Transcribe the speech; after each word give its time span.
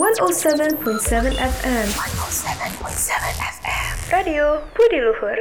107.7 0.00 0.80
FM. 1.36 1.86
107.7 1.92 3.12
FM. 3.36 3.92
Radio 4.08 4.64
Budi 4.72 4.96
Luhur. 4.96 5.36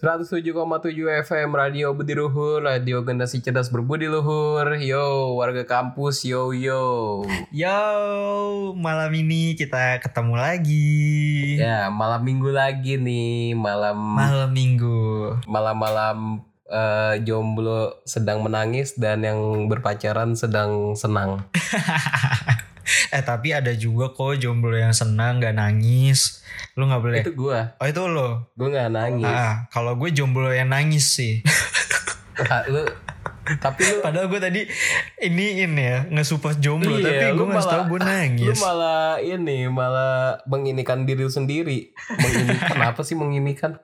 107,7 0.00 1.28
FM 1.28 1.52
Radio 1.52 1.92
Budi 1.92 2.16
Luhur, 2.16 2.64
radio 2.64 3.04
generasi 3.04 3.44
cerdas 3.44 3.68
berbudi 3.68 4.08
luhur. 4.08 4.80
Yo, 4.80 5.36
warga 5.36 5.60
kampus, 5.68 6.24
yo 6.24 6.56
yo. 6.56 7.20
Yo, 7.52 7.76
malam 8.80 9.12
ini 9.12 9.52
kita 9.60 10.00
ketemu 10.00 10.40
lagi. 10.40 11.60
Ya, 11.60 11.92
malam 11.92 12.24
minggu 12.24 12.48
lagi 12.48 12.96
nih, 12.96 13.52
malam 13.52 14.00
Malam 14.00 14.56
minggu. 14.56 15.36
malam-malam 15.44 16.40
eh, 16.64 17.20
jomblo 17.28 17.92
sedang 18.08 18.40
menangis 18.40 18.96
dan 18.96 19.20
yang 19.20 19.68
berpacaran 19.68 20.32
sedang 20.32 20.96
senang. 20.96 21.44
eh 23.14 23.22
tapi 23.22 23.54
ada 23.54 23.70
juga 23.72 24.10
kok 24.10 24.34
jomblo 24.36 24.74
yang 24.74 24.90
senang 24.90 25.38
gak 25.38 25.54
nangis. 25.54 26.42
Lu 26.74 26.84
nggak 26.84 26.98
boleh. 26.98 27.20
Itu 27.22 27.32
gua, 27.32 27.78
Oh 27.78 27.86
itu 27.86 28.02
lo. 28.04 28.50
gua 28.52 28.68
nggak 28.68 28.90
nangis. 28.90 29.30
Ah, 29.30 29.70
kalau 29.70 29.94
gue 29.94 30.10
jomblo 30.10 30.50
yang 30.50 30.68
nangis 30.68 31.06
sih. 31.08 31.38
Ah, 32.34 32.66
lu 32.66 32.82
tapi 33.62 33.86
lu 33.86 34.02
Padahal 34.02 34.26
gue 34.26 34.40
tadi 34.42 34.66
ini 35.22 35.62
ini 35.62 35.82
ya 35.84 36.02
nge-support 36.10 36.58
jomblo, 36.58 36.98
Iya, 36.98 37.06
tapi 37.06 37.24
gue 37.30 37.38
lu 37.38 37.46
nggak 37.46 37.62
tahu 37.62 37.82
gue 37.86 38.00
Lu 38.00 38.04
nangis. 38.04 38.58
malah 38.58 39.22
ini 39.22 39.70
malah 39.70 40.42
menginikan 40.44 41.06
diri 41.06 41.22
lu 41.22 41.30
sendiri. 41.30 41.94
Menginikan 42.10 42.74
apa 42.90 43.06
sih 43.06 43.14
menginikan? 43.14 43.78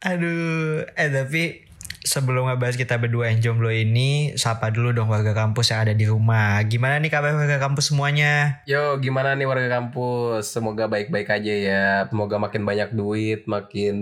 Aduh, 0.00 0.86
eh 0.88 1.08
tapi 1.08 1.67
sebelum 2.08 2.48
ngebahas 2.48 2.80
kita 2.80 2.96
berdua 2.96 3.28
yang 3.28 3.44
jomblo 3.44 3.68
ini, 3.68 4.32
sapa 4.40 4.72
dulu 4.72 4.96
dong 4.96 5.12
warga 5.12 5.36
kampus 5.36 5.68
yang 5.76 5.84
ada 5.84 5.92
di 5.92 6.08
rumah. 6.08 6.64
Gimana 6.64 6.96
nih 6.96 7.12
kabar 7.12 7.36
warga 7.36 7.60
kampus 7.60 7.92
semuanya? 7.92 8.64
Yo, 8.64 8.96
gimana 8.96 9.36
nih 9.36 9.44
warga 9.44 9.68
kampus? 9.68 10.48
Semoga 10.48 10.88
baik-baik 10.88 11.28
aja 11.28 11.54
ya. 11.54 11.86
Semoga 12.08 12.40
makin 12.40 12.64
banyak 12.64 12.96
duit, 12.96 13.44
makin 13.44 13.96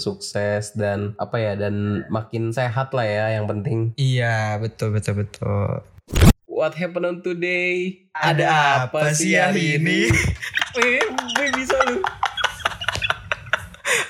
sukses 0.00 0.72
dan 0.72 1.12
apa 1.20 1.36
ya 1.36 1.52
dan 1.60 2.08
makin 2.08 2.56
sehat 2.56 2.96
lah 2.96 3.04
ya 3.04 3.36
yang 3.36 3.44
penting. 3.44 3.92
Iya, 4.00 4.56
betul 4.56 4.96
betul 4.96 5.28
betul. 5.28 5.84
What 6.48 6.72
happened 6.80 7.04
on 7.04 7.18
today? 7.20 8.08
Ada 8.16 8.88
apa 8.88 9.12
sih 9.12 9.36
hari 9.36 9.76
ini? 9.76 10.08
Eh, 10.72 11.04
gue 11.04 11.52
bisa 11.52 11.76
lu. 11.84 12.00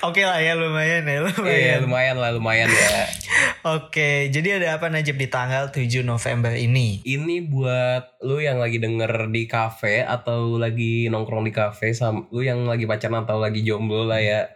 Oke 0.03 0.27
lah 0.27 0.35
ya 0.43 0.59
lumayan 0.59 1.07
ya 1.07 1.23
lumayan. 1.23 1.63
Iya, 1.63 1.75
lumayan 1.79 2.19
lah, 2.19 2.35
lumayan 2.35 2.67
ya. 2.67 3.07
Oke, 3.79 4.27
jadi 4.27 4.59
ada 4.59 4.75
apa 4.75 4.91
Najib 4.91 5.15
di 5.15 5.31
tanggal 5.31 5.71
7 5.71 6.03
November 6.03 6.51
ini? 6.51 6.99
Ini 7.07 7.47
buat 7.47 8.19
lu 8.19 8.43
yang 8.43 8.59
lagi 8.59 8.83
denger 8.83 9.31
di 9.31 9.47
cafe 9.47 10.03
atau 10.03 10.59
lagi 10.59 11.07
nongkrong 11.07 11.47
di 11.47 11.55
cafe 11.55 11.95
sama 11.95 12.27
lu 12.35 12.43
yang 12.43 12.67
lagi 12.67 12.83
pacaran 12.83 13.23
atau 13.23 13.39
lagi 13.39 13.63
jomblo 13.63 14.03
lah 14.03 14.19
ya. 14.19 14.51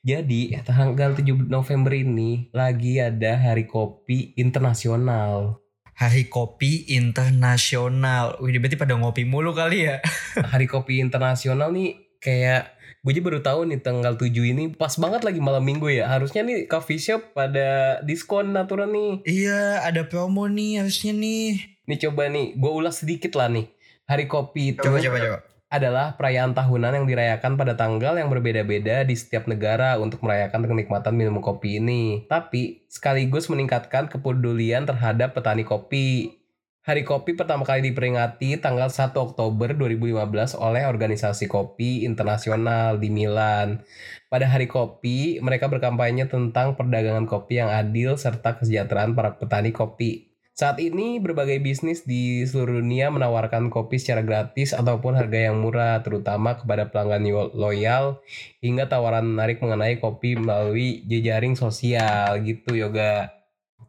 Jadi 0.00 0.56
tanggal 0.64 1.12
7 1.12 1.44
November 1.44 1.92
ini 1.92 2.48
lagi 2.56 2.96
ada 2.96 3.36
Hari 3.36 3.68
Kopi 3.68 4.32
Internasional. 4.40 5.60
Hari 5.92 6.32
Kopi 6.32 6.88
Internasional. 6.96 8.40
Wih, 8.40 8.56
berarti 8.56 8.80
pada 8.80 8.96
ngopi 8.96 9.28
mulu 9.28 9.52
kali 9.52 9.92
ya? 9.92 10.00
Hari 10.40 10.64
Kopi 10.64 11.04
Internasional 11.04 11.68
nih 11.68 12.16
kayak 12.16 12.75
gue 13.06 13.14
aja 13.14 13.22
baru 13.22 13.38
tahu 13.38 13.70
nih 13.70 13.78
tanggal 13.86 14.18
7 14.18 14.34
ini 14.34 14.74
pas 14.74 14.90
banget 14.98 15.22
lagi 15.22 15.38
malam 15.38 15.62
minggu 15.62 15.86
ya. 15.94 16.10
Harusnya 16.10 16.42
nih 16.42 16.66
coffee 16.66 16.98
shop 16.98 17.38
pada 17.38 18.02
diskon 18.02 18.50
aturan 18.58 18.90
nih. 18.90 19.12
iya, 19.22 19.78
ada 19.86 20.02
promo 20.10 20.50
nih 20.50 20.82
harusnya 20.82 21.14
nih. 21.14 21.78
Nih 21.86 21.98
coba 22.02 22.26
nih, 22.26 22.58
gue 22.58 22.72
ulas 22.74 22.98
sedikit 23.06 23.38
lah 23.38 23.46
nih. 23.46 23.70
Hari 24.10 24.26
Kopi 24.26 24.74
itu 24.74 24.82
Coba 24.82 24.98
coba 24.98 25.18
coba. 25.22 25.38
adalah 25.70 26.06
perayaan 26.18 26.50
tahunan 26.50 26.98
yang 26.98 27.06
dirayakan 27.06 27.54
pada 27.54 27.78
tanggal 27.78 28.18
yang 28.18 28.26
berbeda-beda 28.26 29.06
di 29.06 29.14
setiap 29.14 29.46
negara 29.46 29.98
untuk 30.02 30.22
merayakan 30.26 30.66
kenikmatan 30.66 31.14
minum 31.14 31.38
kopi 31.38 31.78
ini. 31.78 32.26
Tapi 32.26 32.86
sekaligus 32.90 33.46
meningkatkan 33.46 34.10
kepedulian 34.10 34.82
terhadap 34.82 35.30
petani 35.34 35.62
kopi. 35.62 36.42
Hari 36.86 37.02
kopi 37.02 37.34
pertama 37.34 37.66
kali 37.66 37.90
diperingati 37.90 38.62
tanggal 38.62 38.86
1 38.86 39.10
Oktober 39.18 39.74
2015 39.74 40.54
oleh 40.54 40.86
Organisasi 40.86 41.50
Kopi 41.50 42.06
Internasional 42.06 43.02
di 43.02 43.10
Milan. 43.10 43.82
Pada 44.30 44.46
hari 44.46 44.70
kopi, 44.70 45.42
mereka 45.42 45.66
berkampanye 45.66 46.30
tentang 46.30 46.78
perdagangan 46.78 47.26
kopi 47.26 47.58
yang 47.58 47.74
adil 47.74 48.14
serta 48.14 48.62
kesejahteraan 48.62 49.18
para 49.18 49.34
petani 49.34 49.74
kopi. 49.74 50.30
Saat 50.54 50.78
ini 50.78 51.18
berbagai 51.18 51.58
bisnis 51.58 52.06
di 52.06 52.46
seluruh 52.46 52.78
dunia 52.78 53.10
menawarkan 53.10 53.66
kopi 53.66 53.98
secara 53.98 54.22
gratis 54.22 54.70
ataupun 54.70 55.18
harga 55.18 55.50
yang 55.50 55.58
murah 55.58 56.06
terutama 56.06 56.54
kepada 56.54 56.86
pelanggan 56.94 57.50
loyal 57.50 58.22
hingga 58.62 58.86
tawaran 58.86 59.26
menarik 59.26 59.58
mengenai 59.58 59.98
kopi 59.98 60.38
melalui 60.38 61.02
jejaring 61.10 61.58
sosial 61.58 62.38
gitu 62.46 62.78
yoga. 62.78 63.36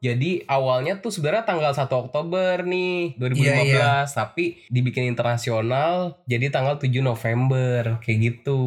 Jadi 0.01 0.45
awalnya 0.45 1.01
tuh 1.01 1.09
sebenarnya 1.09 1.45
tanggal 1.45 1.73
1 1.73 1.89
Oktober 1.89 2.63
nih 2.65 3.17
2015 3.17 3.73
Iya, 3.73 3.93
tapi 4.05 4.65
dibikin 4.69 5.09
internasional 5.09 6.21
jadi 6.29 6.53
tanggal 6.53 6.77
7 6.77 6.89
November 7.01 7.97
kayak 8.01 8.17
gitu. 8.21 8.61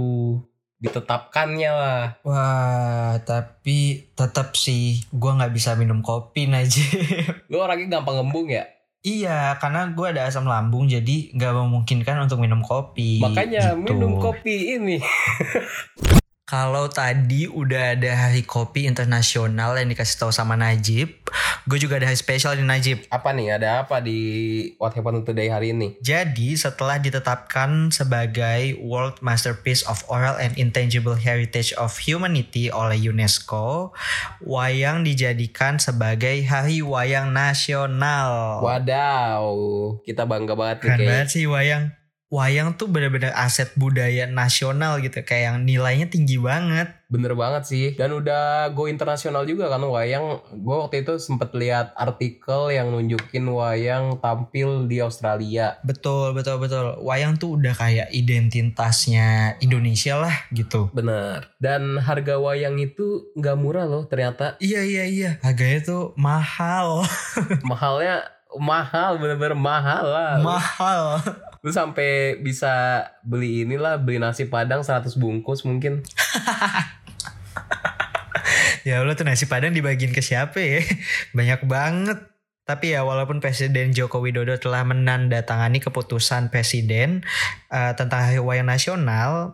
Ditetapkannya 0.81 1.73
lah. 1.77 2.03
Wah, 2.25 3.21
tapi 3.29 4.09
tetap 4.17 4.57
sih 4.57 5.05
gua 5.13 5.37
nggak 5.37 5.53
bisa 5.53 5.77
minum 5.77 6.01
kopi 6.01 6.49
Najib. 6.49 6.89
Lu 7.53 7.61
orangnya 7.61 8.01
gampang 8.01 8.21
ngembung 8.21 8.49
ya? 8.49 8.65
iya, 9.01 9.57
karena 9.57 9.89
gua 9.97 10.13
ada 10.13 10.29
asam 10.29 10.45
lambung 10.45 10.85
jadi 10.85 11.33
nggak 11.33 11.53
memungkinkan 11.57 12.21
untuk 12.21 12.37
minum 12.37 12.61
kopi. 12.61 13.21
Makanya 13.21 13.73
gitu. 13.77 13.97
minum 13.97 14.21
kopi 14.21 14.77
ini. 14.77 15.01
Kalau 16.51 16.91
tadi 16.91 17.47
udah 17.47 17.95
ada 17.95 18.27
hari 18.27 18.43
kopi 18.43 18.91
internasional 18.91 19.79
yang 19.79 19.87
dikasih 19.87 20.19
tahu 20.19 20.35
sama 20.35 20.59
Najib, 20.59 21.23
gue 21.63 21.79
juga 21.79 22.03
ada 22.03 22.11
hari 22.11 22.19
spesial 22.19 22.59
di 22.59 22.67
Najib. 22.67 23.07
apa 23.07 23.31
nih 23.31 23.55
ada 23.55 23.87
apa 23.87 24.03
di 24.03 24.19
What 24.83 24.99
Happened 24.99 25.23
Today 25.23 25.47
hari 25.47 25.71
ini 25.71 25.95
Jadi 26.03 26.59
setelah 26.59 26.99
ditetapkan 26.99 27.95
sebagai 27.95 28.83
World 28.83 29.23
Masterpiece 29.23 29.87
of 29.87 30.03
Oral 30.11 30.43
and 30.43 30.59
Intangible 30.59 31.15
Heritage 31.15 31.71
of 31.79 31.95
Humanity 32.03 32.67
oleh 32.67 32.99
UNESCO, 32.99 33.95
wayang 34.43 35.07
dijadikan 35.07 35.79
sebagai 35.79 36.43
Hari 36.51 36.83
Wayang 36.83 37.31
Nasional. 37.31 38.59
wadaw 38.59 39.47
kita 40.03 40.27
bangga 40.27 40.59
banget 40.59 40.83
nih 40.83 40.87
Keren 40.99 41.07
banget 41.07 41.29
sih 41.31 41.47
wayang. 41.47 42.00
Wayang 42.31 42.79
tuh 42.79 42.87
bener-bener 42.87 43.35
aset 43.35 43.75
budaya 43.75 44.23
nasional 44.25 45.03
gitu, 45.03 45.19
kayak 45.21 45.51
yang 45.51 45.59
nilainya 45.63 46.07
tinggi 46.07 46.39
banget. 46.39 46.95
bener 47.11 47.35
banget 47.35 47.67
sih 47.67 47.87
dan 47.99 48.15
udah 48.15 48.71
go 48.71 48.87
internasional 48.87 49.43
juga 49.43 49.67
kan 49.67 49.83
wayang 49.83 50.39
gue 50.55 50.77
waktu 50.79 51.03
itu 51.03 51.19
sempet 51.19 51.51
lihat 51.59 51.91
artikel 51.99 52.71
yang 52.71 52.95
nunjukin 52.95 53.51
wayang 53.51 54.23
tampil 54.23 54.87
di 54.87 55.03
Australia 55.03 55.75
Betul, 55.83 56.39
betul, 56.39 56.63
betul. 56.63 57.03
Wayang 57.03 57.35
tuh 57.35 57.59
udah 57.59 57.75
kayak 57.75 58.15
identitasnya 58.15 59.59
Indonesia 59.59 60.23
lah 60.23 60.35
gitu. 60.55 60.87
bener 60.95 61.51
dan 61.59 61.99
harga 61.99 62.39
wayang 62.39 62.79
itu 62.79 63.27
nggak 63.35 63.59
murah 63.59 63.91
loh 63.91 64.07
ternyata 64.07 64.55
Iya, 64.63 64.87
iya, 64.87 65.05
iya. 65.05 65.31
Harganya 65.43 65.83
tuh 65.83 66.15
mahal. 66.15 67.03
mahalnya 67.67 68.23
mahal 68.55 69.19
bener-bener 69.19 69.59
mahal 69.59 70.05
lah 70.07 70.33
mahal. 70.39 71.19
Lu 71.61 71.71
sampai 71.71 72.41
bisa 72.41 73.05
beli 73.21 73.69
inilah 73.69 74.01
beli 74.01 74.17
nasi 74.17 74.49
padang 74.49 74.81
100 74.81 75.13
bungkus 75.21 75.69
mungkin 75.69 76.01
Ya 78.81 79.05
Allah 79.05 79.13
tuh 79.13 79.29
nasi 79.29 79.45
padang 79.45 79.77
dibagiin 79.77 80.17
ke 80.17 80.25
siapa 80.25 80.57
ya? 80.57 80.81
Banyak 81.37 81.69
banget. 81.69 82.19
Tapi 82.65 82.97
ya 82.97 83.05
walaupun 83.05 83.43
Presiden 83.43 83.93
Joko 83.93 84.23
Widodo 84.23 84.57
telah 84.57 84.87
menandatangani 84.87 85.83
keputusan 85.83 86.49
Presiden 86.49 87.27
eh, 87.69 87.93
tentang 87.99 88.25
Hari 88.25 88.41
Wayang 88.41 88.71
Nasional, 88.71 89.53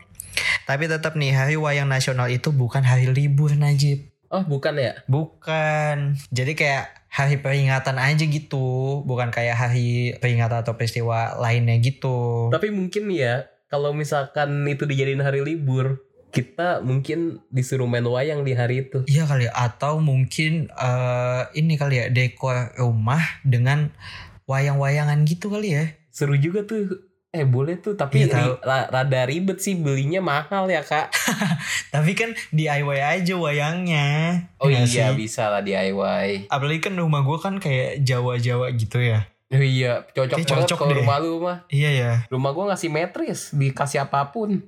tapi 0.68 0.86
tetap 0.86 1.16
nih 1.16 1.32
Hari 1.32 1.56
Wayang 1.58 1.88
Nasional 1.88 2.28
itu 2.28 2.52
bukan 2.52 2.84
hari 2.84 3.08
libur 3.10 3.56
Najib. 3.56 4.12
oh 4.28 4.42
bukan 4.46 4.74
ya 4.78 4.92
Bukan. 5.10 6.18
Jadi 6.30 6.52
kayak 6.58 7.05
hari 7.16 7.40
peringatan 7.40 7.96
aja 7.96 8.24
gitu, 8.28 9.00
bukan 9.08 9.32
kayak 9.32 9.56
hari 9.56 10.12
peringatan 10.20 10.60
atau 10.60 10.76
peristiwa 10.76 11.40
lainnya 11.40 11.80
gitu. 11.80 12.52
Tapi 12.52 12.68
mungkin 12.68 13.08
ya 13.08 13.48
kalau 13.72 13.96
misalkan 13.96 14.68
itu 14.68 14.84
dijadiin 14.84 15.24
hari 15.24 15.40
libur, 15.40 16.04
kita 16.28 16.84
mungkin 16.84 17.40
disuruh 17.48 17.88
main 17.88 18.04
wayang 18.04 18.44
di 18.44 18.52
hari 18.52 18.84
itu. 18.84 19.08
Iya 19.08 19.24
kali 19.24 19.48
ya. 19.48 19.56
atau 19.56 19.96
mungkin 19.96 20.68
eh, 20.68 21.42
ini 21.56 21.80
kali 21.80 22.04
ya 22.04 22.06
dekor 22.12 22.76
rumah 22.76 23.24
dengan 23.48 23.96
wayang-wayangan 24.44 25.24
gitu 25.24 25.48
kali 25.48 25.72
ya. 25.72 25.96
Seru 26.12 26.36
juga 26.36 26.68
tuh. 26.68 27.00
Eh 27.30 27.44
boleh 27.44 27.76
tuh, 27.76 27.94
tapi 27.94 28.24
tahu. 28.24 28.54
ri- 28.54 28.60
ra- 28.62 28.88
rada 28.88 29.22
ribet 29.24 29.58
sih 29.58 29.74
belinya 29.74 30.18
mahal 30.18 30.66
ya 30.66 30.80
kak. 30.80 31.10
Tapi 31.94 32.16
kan 32.16 32.32
DIY 32.48 32.86
aja 32.96 33.34
wayangnya. 33.36 34.08
Oh 34.56 34.66
Ya 34.66 34.82
iya 34.82 35.12
sih? 35.12 35.18
bisa 35.18 35.50
lah 35.50 35.60
DIY. 35.60 36.48
Apalagi 36.48 36.80
kan 36.80 36.94
rumah 36.94 37.20
gue 37.20 37.36
kan 37.36 37.58
kayak 37.58 38.00
Jawa-Jawa 38.00 38.72
gitu 38.72 39.00
ya. 39.00 39.28
Oh 39.46 39.62
iya, 39.62 40.02
cocok 40.10 40.42
Kayak 40.42 40.48
banget 40.48 40.64
cocok 40.66 40.78
kalau 40.80 40.94
rumah 40.96 41.16
lu 41.20 41.32
mah. 41.38 41.58
Iya 41.68 41.90
ya. 41.92 42.12
Rumah 42.26 42.50
gua 42.50 42.64
ngasih 42.72 42.90
matris, 42.90 43.54
dikasih 43.54 44.02
apa 44.02 44.34
pun. 44.34 44.58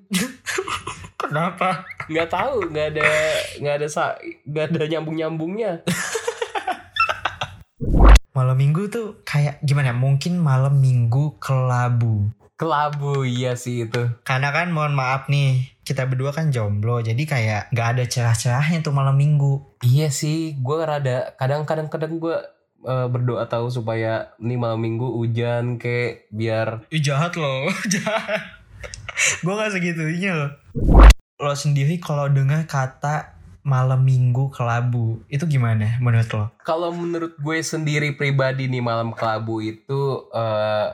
Kenapa? 1.21 1.83
Nggak 2.07 2.29
tahu, 2.31 2.71
nggak 2.71 2.87
ada 2.95 3.09
nggak 3.59 3.75
ada 3.75 3.87
sa 3.91 4.15
nggak 4.47 4.65
ada 4.71 4.85
nyambung-nyambungnya. 4.87 5.83
Malam 8.31 8.55
minggu 8.55 8.87
tuh 8.87 9.19
kayak 9.27 9.59
gimana? 9.61 9.91
Mungkin 9.91 10.39
malam 10.39 10.79
minggu 10.79 11.43
kelabu. 11.43 12.31
Kelabu 12.59 13.23
iya 13.23 13.55
sih 13.55 13.87
itu. 13.87 14.11
Karena 14.27 14.51
kan 14.51 14.75
mohon 14.75 14.91
maaf 14.91 15.31
nih, 15.31 15.79
kita 15.87 16.11
berdua 16.11 16.35
kan 16.35 16.51
jomblo, 16.51 16.99
jadi 16.99 17.23
kayak 17.23 17.63
nggak 17.71 17.89
ada 17.95 18.05
cerah-cerahnya 18.11 18.83
tuh 18.83 18.91
malam 18.91 19.15
minggu. 19.15 19.79
Iya 19.87 20.11
sih, 20.11 20.59
gua 20.59 20.83
rada 20.83 21.39
kadang-kadang 21.39 21.87
kadang 21.87 22.19
gua 22.19 22.43
eh, 22.83 23.07
berdoa 23.07 23.47
tahu 23.47 23.71
supaya 23.71 24.35
nih 24.43 24.59
malam 24.59 24.83
minggu 24.83 25.07
hujan 25.07 25.79
kayak 25.79 26.27
biar 26.35 26.83
Ih 26.91 26.99
jahat 26.99 27.39
loh, 27.39 27.71
jahat. 27.95 28.43
Gue 29.43 29.55
gak 29.55 29.75
segitunya 29.75 30.31
loh. 30.35 30.51
Lo 31.39 31.55
sendiri 31.55 31.99
kalau 32.03 32.27
dengar 32.27 32.67
kata 32.67 33.39
malam 33.63 34.03
minggu 34.03 34.51
kelabu, 34.51 35.23
itu 35.31 35.47
gimana 35.47 35.99
menurut 36.03 36.31
lo? 36.35 36.47
kalau 36.63 36.91
menurut 36.91 37.39
gue 37.39 37.59
sendiri 37.63 38.19
pribadi 38.19 38.67
nih 38.67 38.83
malam 38.83 39.15
kelabu 39.15 39.63
itu 39.63 40.27
eh 40.35 40.89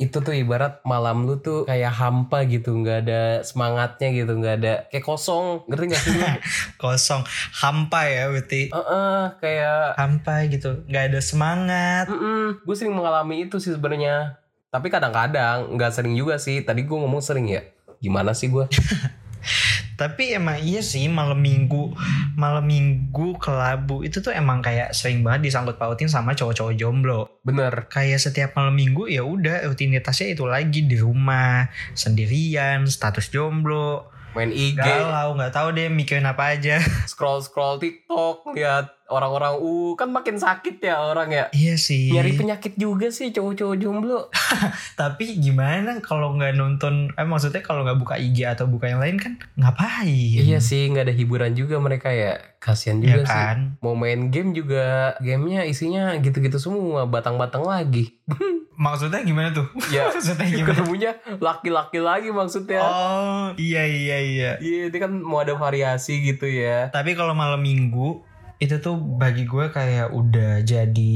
itu 0.00 0.16
tuh 0.24 0.32
ibarat 0.32 0.80
malam 0.88 1.28
lu 1.28 1.36
tuh 1.44 1.68
kayak 1.68 1.92
hampa 1.92 2.48
gitu 2.48 2.72
nggak 2.72 3.04
ada 3.04 3.22
semangatnya 3.44 4.08
gitu 4.16 4.32
nggak 4.32 4.54
ada 4.64 4.74
kayak 4.88 5.04
kosong 5.04 5.60
ngerti 5.68 5.84
gak 5.92 6.00
sih? 6.00 6.12
Kosong, 6.80 7.20
hampa 7.60 8.08
ya 8.08 8.32
berarti. 8.32 8.72
Heeh, 8.72 9.20
kayak 9.44 10.00
Hampa 10.00 10.48
gitu, 10.48 10.80
nggak 10.88 11.04
ada 11.12 11.20
semangat. 11.20 12.08
mm 12.08 12.64
gue 12.64 12.74
sering 12.74 12.96
mengalami 12.96 13.44
itu 13.44 13.60
sih 13.60 13.76
sebenarnya 13.76 14.40
tapi 14.70 14.86
kadang-kadang 14.86 15.74
nggak 15.74 15.90
sering 15.90 16.14
juga 16.14 16.38
sih 16.38 16.62
tadi 16.62 16.86
gue 16.86 16.94
ngomong 16.94 17.18
sering 17.18 17.50
ya 17.50 17.62
gimana 17.98 18.30
sih 18.32 18.46
gue 18.48 18.64
Tapi 20.00 20.32
emang 20.32 20.56
iya 20.56 20.80
sih 20.80 21.04
malam 21.12 21.44
minggu, 21.44 21.92
malam 22.40 22.64
minggu 22.64 23.36
kelabu 23.36 24.00
itu 24.00 24.24
tuh 24.24 24.32
emang 24.32 24.64
kayak 24.64 24.96
sering 24.96 25.20
banget 25.20 25.52
disangkut 25.52 25.76
pautin 25.76 26.08
sama 26.08 26.32
cowok-cowok 26.32 26.72
jomblo. 26.72 27.28
bener 27.44 27.84
Kayak 27.92 28.24
setiap 28.24 28.56
malam 28.56 28.72
minggu 28.72 29.12
ya 29.12 29.20
udah 29.20 29.68
rutinitasnya 29.68 30.32
itu 30.32 30.48
lagi 30.48 30.88
di 30.88 30.96
rumah 30.96 31.68
sendirian, 31.92 32.88
status 32.88 33.28
jomblo, 33.28 34.08
main 34.32 34.54
IG 34.54 34.78
galau 34.78 35.34
nggak 35.34 35.52
tahu 35.52 35.74
deh 35.74 35.90
mikirin 35.90 36.24
apa 36.24 36.54
aja. 36.56 36.78
scroll 37.10 37.42
scroll 37.42 37.76
TikTok 37.82 38.54
lihat 38.54 38.99
orang-orang 39.10 39.58
uh 39.58 39.92
kan 39.94 40.08
makin 40.08 40.38
sakit 40.38 40.80
ya 40.80 41.02
orang 41.02 41.28
ya 41.28 41.44
iya 41.52 41.74
sih. 41.74 42.14
nyari 42.14 42.38
penyakit 42.38 42.78
juga 42.78 43.10
sih 43.10 43.30
cowok-cowok 43.30 43.76
jomblo 43.76 44.20
Tapi 45.00 45.40
gimana 45.40 45.98
kalau 46.02 46.36
nggak 46.36 46.56
nonton? 46.56 47.12
Eh 47.16 47.26
maksudnya 47.26 47.64
kalau 47.64 47.82
nggak 47.82 47.98
buka 47.98 48.14
IG 48.16 48.44
atau 48.44 48.68
buka 48.68 48.90
yang 48.90 49.00
lain 49.00 49.16
kan 49.16 49.32
ngapain? 49.56 50.40
Iya 50.40 50.60
sih, 50.60 50.90
nggak 50.90 51.08
ada 51.10 51.14
hiburan 51.14 51.52
juga 51.56 51.80
mereka 51.80 52.12
ya. 52.12 52.36
Kasihan 52.60 53.00
Iya 53.00 53.20
juga 53.20 53.22
sih. 53.24 53.32
kan. 53.32 53.58
Mau 53.80 53.96
main 53.96 54.28
game 54.28 54.52
juga, 54.52 55.16
gamenya 55.18 55.64
isinya 55.64 56.12
gitu-gitu 56.20 56.60
semua, 56.60 57.08
batang-batang 57.08 57.64
lagi. 57.64 58.20
Maksudnya 58.80 59.20
gimana 59.20 59.52
tuh? 59.52 59.68
Ya, 59.92 60.08
maksudnya 60.12 60.48
gimana? 60.48 60.68
ketemunya 60.72 61.10
laki-laki 61.36 62.00
lagi 62.00 62.32
maksudnya. 62.32 62.80
Oh 62.80 63.46
iya 63.60 63.84
iya 63.84 64.16
iya. 64.24 64.50
Iya, 64.56 64.88
ini 64.88 64.96
kan 64.96 65.12
mau 65.20 65.44
ada 65.44 65.52
variasi 65.52 66.24
gitu 66.24 66.48
ya. 66.48 66.88
Tapi 66.88 67.12
kalau 67.12 67.36
malam 67.36 67.60
minggu 67.60 68.24
itu 68.60 68.76
tuh 68.78 68.96
bagi 68.96 69.48
gue 69.48 69.72
kayak 69.72 70.12
udah 70.12 70.60
jadi 70.60 71.14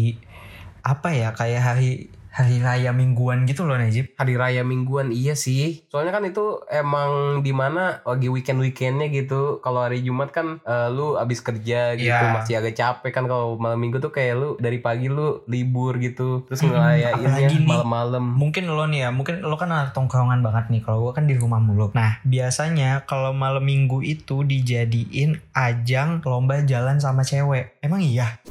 apa 0.81 1.09
ya 1.13 1.29
kayak 1.37 1.63
hari 1.63 2.09
hari 2.35 2.59
raya 2.59 2.91
mingguan 2.91 3.47
gitu 3.47 3.63
loh 3.63 3.75
Najib. 3.75 4.11
Hari 4.13 4.35
raya 4.35 4.61
mingguan 4.61 5.09
iya 5.09 5.33
sih. 5.33 5.87
Soalnya 5.87 6.11
kan 6.11 6.27
itu 6.27 6.43
emang 6.67 7.11
di 7.41 7.55
mana 7.55 8.03
lagi 8.03 8.27
weekend-weekendnya 8.27 9.07
gitu. 9.09 9.59
Kalau 9.59 9.81
hari 9.81 10.03
Jumat 10.03 10.29
kan 10.29 10.59
eh, 10.61 10.89
lu 10.89 11.15
abis 11.15 11.39
kerja 11.39 11.95
gitu, 11.95 12.11
Iya. 12.11 12.35
masih 12.35 12.59
agak 12.59 12.75
capek 12.75 13.11
kan. 13.13 13.25
Kalau 13.25 13.55
malam 13.55 13.79
minggu 13.79 13.99
tuh 13.99 14.11
kayak 14.11 14.35
lu 14.35 14.49
dari 14.59 14.79
pagi 14.79 15.07
lu 15.07 15.47
libur 15.47 15.95
gitu. 15.97 16.43
Terus 16.45 16.61
Hmm, 16.61 16.75
apalagi 16.75 17.23
nih. 17.55 17.65
malam-malam. 17.65 18.25
Mungkin 18.35 18.67
lo 18.67 18.85
nih 18.85 19.01
ya, 19.01 19.11
mungkin 19.11 19.39
lo 19.39 19.55
kan 19.55 19.71
anak 19.71 19.95
tongkrongan 19.95 20.43
banget 20.43 20.69
nih. 20.69 20.83
Kalau 20.83 21.01
gue 21.01 21.13
kan 21.13 21.25
di 21.25 21.35
rumah 21.35 21.57
mulu. 21.57 21.95
Nah 21.95 22.19
biasanya 22.25 23.07
kalau 23.07 23.31
malam 23.31 23.63
minggu 23.63 24.03
itu 24.03 24.43
dijadiin 24.43 25.39
ajang 25.55 26.19
lomba 26.25 26.59
jalan 26.63 26.99
sama 26.99 27.23
cewek. 27.23 27.79
Emang 27.79 28.03
iya? 28.03 28.43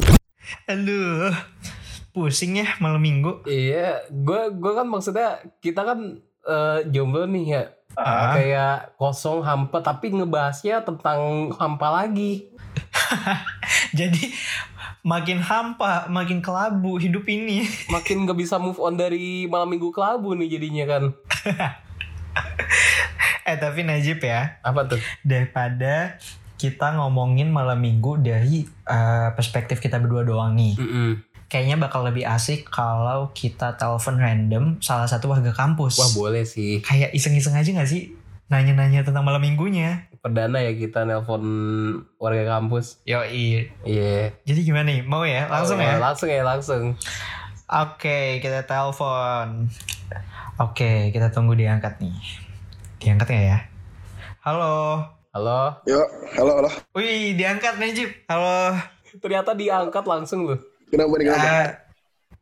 Aduh, 0.66 1.32
pusing 2.14 2.56
ya 2.56 2.78
malam 2.78 3.02
minggu. 3.02 3.42
Iya, 3.44 4.06
gue 4.08 4.54
gue 4.54 4.72
kan 4.72 4.86
maksudnya 4.86 5.30
kita 5.60 5.82
kan 5.84 6.00
eh, 6.44 6.80
jomblo 6.88 7.26
nih 7.26 7.46
ya, 7.50 7.64
Ah. 7.94 8.34
kayak 8.34 8.78
kosong 8.96 9.42
hampa 9.42 9.78
tapi 9.80 10.10
ngebahasnya 10.10 10.82
tentang 10.82 11.50
hampa 11.54 11.94
lagi. 11.94 12.50
Jadi 14.00 14.34
makin 15.02 15.38
hampa, 15.38 16.08
makin 16.08 16.40
kelabu 16.40 16.96
hidup 16.96 17.28
ini. 17.28 17.68
Makin 17.94 18.24
gak 18.24 18.34
bisa 18.36 18.58
move 18.58 18.78
on 18.78 18.96
dari 18.96 19.46
malam 19.46 19.70
minggu 19.70 19.90
kelabu 19.90 20.34
nih 20.34 20.50
jadinya 20.50 20.86
kan. 20.88 21.04
Eh 23.44 23.60
tapi 23.60 23.84
Najib 23.84 24.24
ya, 24.24 24.56
Apa 24.64 24.88
tuh? 24.88 25.04
daripada 25.20 26.16
kita 26.56 26.96
ngomongin 26.96 27.52
malam 27.52 27.76
minggu 27.76 28.16
dari 28.18 28.64
eh, 28.66 29.30
perspektif 29.36 29.78
kita 29.78 30.00
berdua 30.00 30.24
doang 30.24 30.56
nih. 30.56 30.74
Mm-mm. 30.80 31.12
Kayaknya 31.54 31.78
bakal 31.78 32.02
lebih 32.02 32.26
asik 32.26 32.66
kalau 32.66 33.30
kita 33.30 33.78
telepon 33.78 34.18
random 34.18 34.82
salah 34.82 35.06
satu 35.06 35.30
warga 35.30 35.54
kampus. 35.54 36.02
Wah 36.02 36.10
boleh 36.18 36.50
sih. 36.50 36.82
Kayak 36.82 37.14
iseng-iseng 37.14 37.54
aja 37.54 37.70
gak 37.70 37.86
sih? 37.86 38.18
Nanya-nanya 38.50 39.06
tentang 39.06 39.22
malam 39.22 39.38
minggunya. 39.38 40.10
Perdana 40.18 40.66
ya 40.66 40.74
kita 40.74 41.06
nelpon 41.06 41.46
warga 42.18 42.58
kampus. 42.58 43.06
Yoi. 43.06 43.70
Iya. 43.86 44.34
Jadi 44.50 44.60
gimana 44.66 44.90
nih? 44.90 45.06
Mau 45.06 45.30
ya? 45.30 45.46
Langsung 45.46 45.78
Oh, 45.78 45.86
ya? 45.86 46.02
Langsung 46.02 46.34
ya 46.34 46.42
langsung. 46.42 46.98
Oke, 47.70 48.42
kita 48.42 48.66
telepon. 48.66 49.70
Oke, 50.58 51.14
kita 51.14 51.30
tunggu 51.30 51.54
diangkat 51.54 52.02
nih. 52.02 52.18
Diangkat 52.98 53.30
nggak 53.30 53.46
ya? 53.46 53.60
Halo. 54.42 55.06
Halo. 55.30 55.78
Yo, 55.86 56.02
halo, 56.34 56.66
halo. 56.66 56.70
Wih, 56.98 57.38
diangkat 57.38 57.78
Najib. 57.78 58.10
Halo. 58.26 58.74
Ternyata 59.22 59.54
diangkat 59.54 60.02
langsung 60.10 60.50
loh. 60.50 60.73
Kenapa 60.94 61.14
nih 61.18 61.26
kenapa? 61.26 61.50
Ah, 61.50 61.68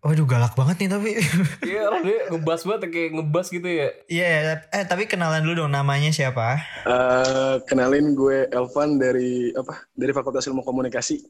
waduh 0.03 0.27
galak 0.27 0.53
banget 0.59 0.75
nih 0.83 0.89
tapi. 0.91 1.11
Iya, 1.71 1.81
orang 1.87 2.03
dia 2.03 2.19
ngebas 2.27 2.61
banget 2.67 2.81
kayak 2.91 3.09
ngebas 3.15 3.47
gitu 3.47 3.69
ya. 3.71 3.87
Iya, 4.11 4.27
eh 4.75 4.83
tapi 4.83 5.07
kenalan 5.07 5.39
dulu 5.39 5.63
dong 5.63 5.71
namanya 5.71 6.11
siapa? 6.11 6.59
Eh, 6.83 7.55
kenalin 7.63 8.11
gue 8.11 8.51
Elvan 8.51 8.99
dari 8.99 9.55
apa? 9.55 9.87
Dari 9.95 10.11
Fakultas 10.11 10.43
Ilmu 10.51 10.67
Komunikasi 10.67 11.23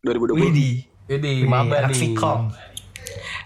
2020. 0.00 0.40
Widih. 0.40 0.76
Jadi 1.04 1.44
Wih, 1.44 1.52
maba 1.52 1.84
anak 1.84 1.92
nih. 1.92 2.16
Vkom. 2.16 2.40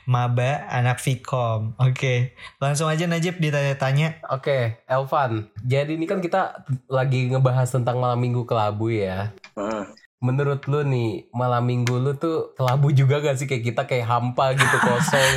Maba 0.07 0.51
anak 0.71 1.03
Vkom. 1.03 1.75
Oke, 1.83 2.39
langsung 2.63 2.87
aja 2.87 3.03
Najib 3.11 3.43
ditanya-tanya. 3.43 4.23
Oke, 4.31 4.79
Elvan. 4.87 5.51
Jadi 5.67 5.99
ini 5.99 6.07
kan 6.07 6.23
kita 6.23 6.63
lagi 6.87 7.27
ngebahas 7.35 7.67
tentang 7.67 7.99
malam 7.99 8.23
minggu 8.23 8.47
kelabu 8.47 8.95
ya. 8.95 9.35
Ah, 9.59 9.91
Menurut 10.19 10.67
lu 10.67 10.83
nih, 10.83 11.31
malam 11.31 11.63
minggu 11.63 11.95
lu 11.95 12.13
tuh 12.19 12.51
kelabu 12.59 12.91
juga 12.91 13.23
gak 13.23 13.39
sih 13.39 13.47
kayak 13.47 13.65
kita 13.71 13.83
kayak 13.87 14.07
hampa 14.11 14.55
gitu 14.59 14.77
kosong, 14.87 15.35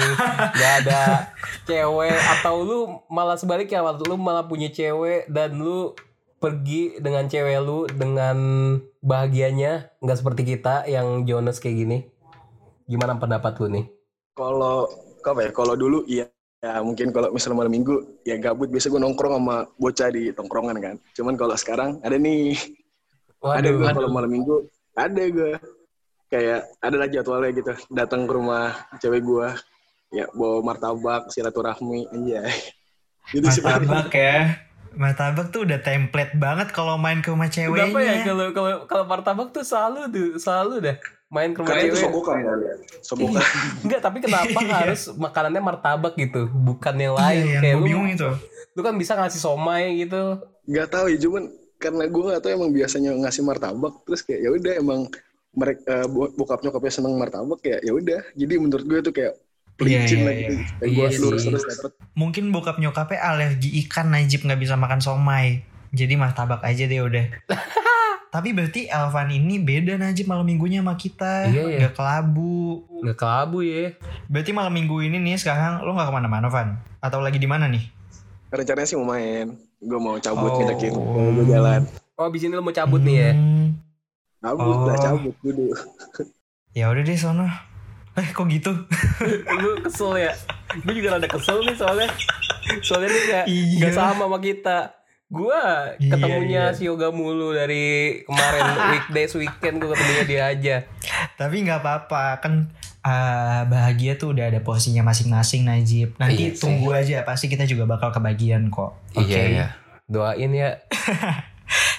gak 0.58 0.74
ada 0.86 1.30
cewek 1.70 2.18
atau 2.40 2.66
lu 2.66 2.80
malah 3.06 3.38
sebaliknya 3.38 3.86
lu 3.86 4.18
malah 4.18 4.50
punya 4.50 4.74
cewek 4.74 5.30
dan 5.30 5.54
lu 5.62 5.94
pergi 6.42 6.98
dengan 6.98 7.30
cewek 7.30 7.62
lu 7.62 7.86
dengan 7.86 8.38
bahagianya 9.06 9.94
nggak 10.02 10.18
seperti 10.18 10.42
kita 10.58 10.90
yang 10.90 11.30
Jonas 11.30 11.62
kayak 11.62 11.78
gini. 11.78 11.98
Gimana 12.90 13.22
pendapat 13.22 13.62
lu 13.62 13.70
nih? 13.70 13.86
kalau 14.36 14.88
apa 15.22 15.40
ya? 15.46 15.52
Kalau 15.54 15.74
dulu 15.78 16.04
iya 16.08 16.26
ya 16.62 16.78
mungkin 16.86 17.10
kalau 17.10 17.34
misalnya 17.34 17.58
malam 17.58 17.74
minggu 17.74 18.22
ya 18.22 18.38
gabut 18.38 18.70
biasa 18.70 18.94
gue 18.94 19.02
nongkrong 19.02 19.34
sama 19.34 19.66
bocah 19.78 20.10
di 20.14 20.34
tongkrongan 20.34 20.78
kan. 20.82 20.96
Cuman 21.14 21.38
kalau 21.38 21.56
sekarang 21.58 22.02
ada 22.02 22.18
nih, 22.18 22.58
ada 23.44 23.68
gue 23.68 23.80
Waduh, 23.80 23.96
kalau 23.96 24.10
malam 24.10 24.30
minggu 24.30 24.56
ada 24.94 25.24
gue 25.24 25.52
kayak 26.28 26.60
ada 26.78 26.96
lah 26.96 27.08
jadwalnya 27.08 27.52
gitu 27.52 27.74
datang 27.90 28.24
ke 28.24 28.32
rumah 28.32 28.72
cewek 28.98 29.22
gue 29.22 29.48
ya 30.12 30.26
bawa 30.32 30.62
martabak 30.62 31.28
silaturahmi 31.28 32.06
anjay 32.08 32.52
gitu 33.32 33.48
sih 33.48 33.60
paling. 33.60 33.84
Martabak 33.84 34.12
ya. 34.12 34.38
Martabak 34.92 35.48
tuh 35.50 35.64
udah 35.64 35.80
template 35.80 36.36
banget 36.36 36.68
kalau 36.70 36.96
main 36.96 37.20
ke 37.20 37.32
rumah 37.32 37.48
ceweknya. 37.48 37.88
Kenapa 37.88 38.00
ya 38.02 38.16
kalau 38.22 38.46
kalau 38.52 38.72
kalau 38.86 39.04
martabak 39.06 39.48
tuh 39.50 39.64
selalu 39.64 40.00
tuh 40.06 40.28
selalu 40.36 40.74
dah 40.82 40.98
main 41.30 41.50
ke 41.50 41.64
rumah 41.64 41.72
karena 41.72 41.84
itu 41.86 41.96
cewek. 41.96 42.04
sobokan 42.06 42.38
kan 42.42 42.58
ya 42.60 42.74
sobokan 43.00 43.44
Enggak, 43.84 44.00
tapi 44.02 44.18
kenapa 44.20 44.52
Iya. 44.62 44.76
harus 44.84 45.02
makanannya 45.10 45.62
martabak 45.62 46.14
gitu, 46.14 46.52
bukan 46.52 46.92
yang 46.94 47.16
Iya, 47.16 47.24
lain? 47.24 47.44
yang 47.48 47.64
Kayak 47.64 47.76
lu, 47.76 47.86
bingung 47.88 48.08
itu. 48.10 48.30
lu 48.72 48.82
kan 48.82 48.96
bisa 48.96 49.14
ngasih 49.16 49.40
somai 49.40 49.84
gitu. 49.98 50.44
nggak 50.62 50.88
tahu 50.88 51.06
ya 51.08 51.18
cuman 51.18 51.44
karena 51.82 52.06
gue 52.06 52.24
nggak 52.24 52.42
tahu 52.42 52.52
emang 52.54 52.72
biasanya 52.72 53.12
ngasih 53.18 53.42
martabak 53.42 53.94
terus 54.06 54.22
kayak 54.22 54.40
ya 54.46 54.50
udah 54.54 54.74
emang 54.78 55.02
mereka 55.52 56.06
bokap 56.08 56.62
nyokapnya 56.62 56.94
seneng 56.94 57.18
martabak 57.18 57.60
ya 57.66 57.82
ya 57.82 57.92
udah 57.92 58.22
jadi 58.38 58.54
menurut 58.56 58.86
gue 58.86 59.00
tuh 59.02 59.12
kayak 59.12 59.34
pelicin 59.76 60.22
Iya, 60.22 60.28
lagi. 60.30 60.44
iya, 60.46 60.50
Dan 60.78 60.88
iya. 60.88 60.96
gua 60.96 61.08
Iya 61.10 61.18
lurus 61.18 61.42
sih. 61.42 61.50
terus 61.50 61.64
dapet. 61.66 61.92
Mungkin 62.14 62.44
bokap 62.54 62.78
nyokapnya 62.78 63.20
alergi 63.20 63.70
ikan 63.82 64.14
Najib 64.14 64.46
nggak 64.46 64.62
bisa 64.62 64.78
makan 64.78 65.02
somai. 65.02 65.66
Jadi 65.90 66.14
martabak 66.16 66.62
aja 66.62 66.86
deh 66.86 67.02
udah. 67.02 67.26
Tapi 68.36 68.54
berarti 68.54 68.88
Elvan 68.88 69.28
ini 69.28 69.58
beda 69.60 69.98
Najib 69.98 70.30
malam 70.30 70.46
minggunya 70.46 70.80
sama 70.80 70.96
kita. 70.96 71.50
Iya, 71.50 71.64
iya. 71.68 71.80
Gak 71.90 71.98
kelabu. 71.98 72.86
Nggak 73.02 73.18
kelabu 73.18 73.58
ya. 73.60 73.92
Berarti 74.30 74.52
malam 74.54 74.72
minggu 74.72 75.02
ini 75.04 75.18
nih 75.20 75.36
sekarang 75.36 75.82
lo 75.84 75.98
gak 75.98 76.08
ke 76.08 76.14
mana-mana 76.14 76.48
Van? 76.48 76.80
Atau 77.04 77.20
lagi 77.20 77.42
di 77.42 77.50
mana 77.50 77.66
nih? 77.68 77.84
Rencananya 78.54 78.88
sih 78.88 78.96
mau 78.96 79.10
main. 79.10 79.58
Gue 79.82 79.98
mau 79.98 80.16
cabut 80.18 80.48
Oh. 80.48 80.58
ngedekin. 80.58 80.94
Gue 80.94 81.46
jalan. 81.46 81.82
Oh 82.14 82.24
abis 82.24 82.42
ini 82.42 82.54
lo 82.54 82.62
mau 82.62 82.72
cabut 82.72 83.02
nih 83.02 83.16
ya? 83.20 83.32
Hmm, 83.32 83.68
Cabut 84.40 84.78
lah, 84.84 84.94
Oh. 84.94 85.02
cabut 85.02 85.36
dulu. 85.42 85.66
Ya 86.72 86.88
udah 86.88 87.02
deh 87.02 87.14
sono. 87.14 87.52
Eh 88.14 88.28
kok 88.28 88.48
gitu? 88.48 88.72
lu 89.60 89.76
kesel 89.82 90.22
ya? 90.22 90.32
Gue 90.78 90.94
juga 90.94 91.16
rada 91.16 91.28
kesel 91.28 91.60
nih 91.62 91.76
soalnya. 91.76 92.08
Soalnya 92.80 93.10
dia 93.10 93.24
gak, 93.26 93.46
Iya. 93.46 93.78
nggak 93.78 93.94
sama 93.94 94.24
sama 94.26 94.40
kita. 94.40 94.78
Gua 95.28 95.60
Iya, 95.96 96.12
ketemunya 96.12 96.64
iya. 96.66 96.76
si 96.76 96.86
Yoga 96.86 97.08
mulu 97.10 97.52
dari 97.52 98.20
kemarin 98.22 98.64
weekdays 98.94 99.32
weekend 99.34 99.80
gue 99.80 99.90
ketemunya 99.90 100.24
dia 100.24 100.42
aja. 100.46 100.76
Tapi 101.36 101.56
nggak 101.62 101.80
apa-apa 101.80 102.40
kan 102.40 102.72
eh, 103.02 103.62
bahagia 103.66 104.16
tuh 104.16 104.32
udah 104.32 104.48
ada 104.48 104.60
porsinya 104.60 105.02
masing-masing 105.02 105.64
Najib. 105.64 106.14
Nanti 106.16 106.48
Iya 106.48 106.50
sih. 106.54 106.62
tunggu 106.62 106.92
aja 106.92 107.22
pasti 107.22 107.46
kita 107.46 107.66
juga 107.66 107.86
bakal 107.86 108.10
kebagian 108.10 108.70
kok. 108.70 108.96
Oke. 109.14 109.28
Iya 109.28 109.42
iya. 109.48 109.66
Doain 110.06 110.52
ya. 110.52 110.70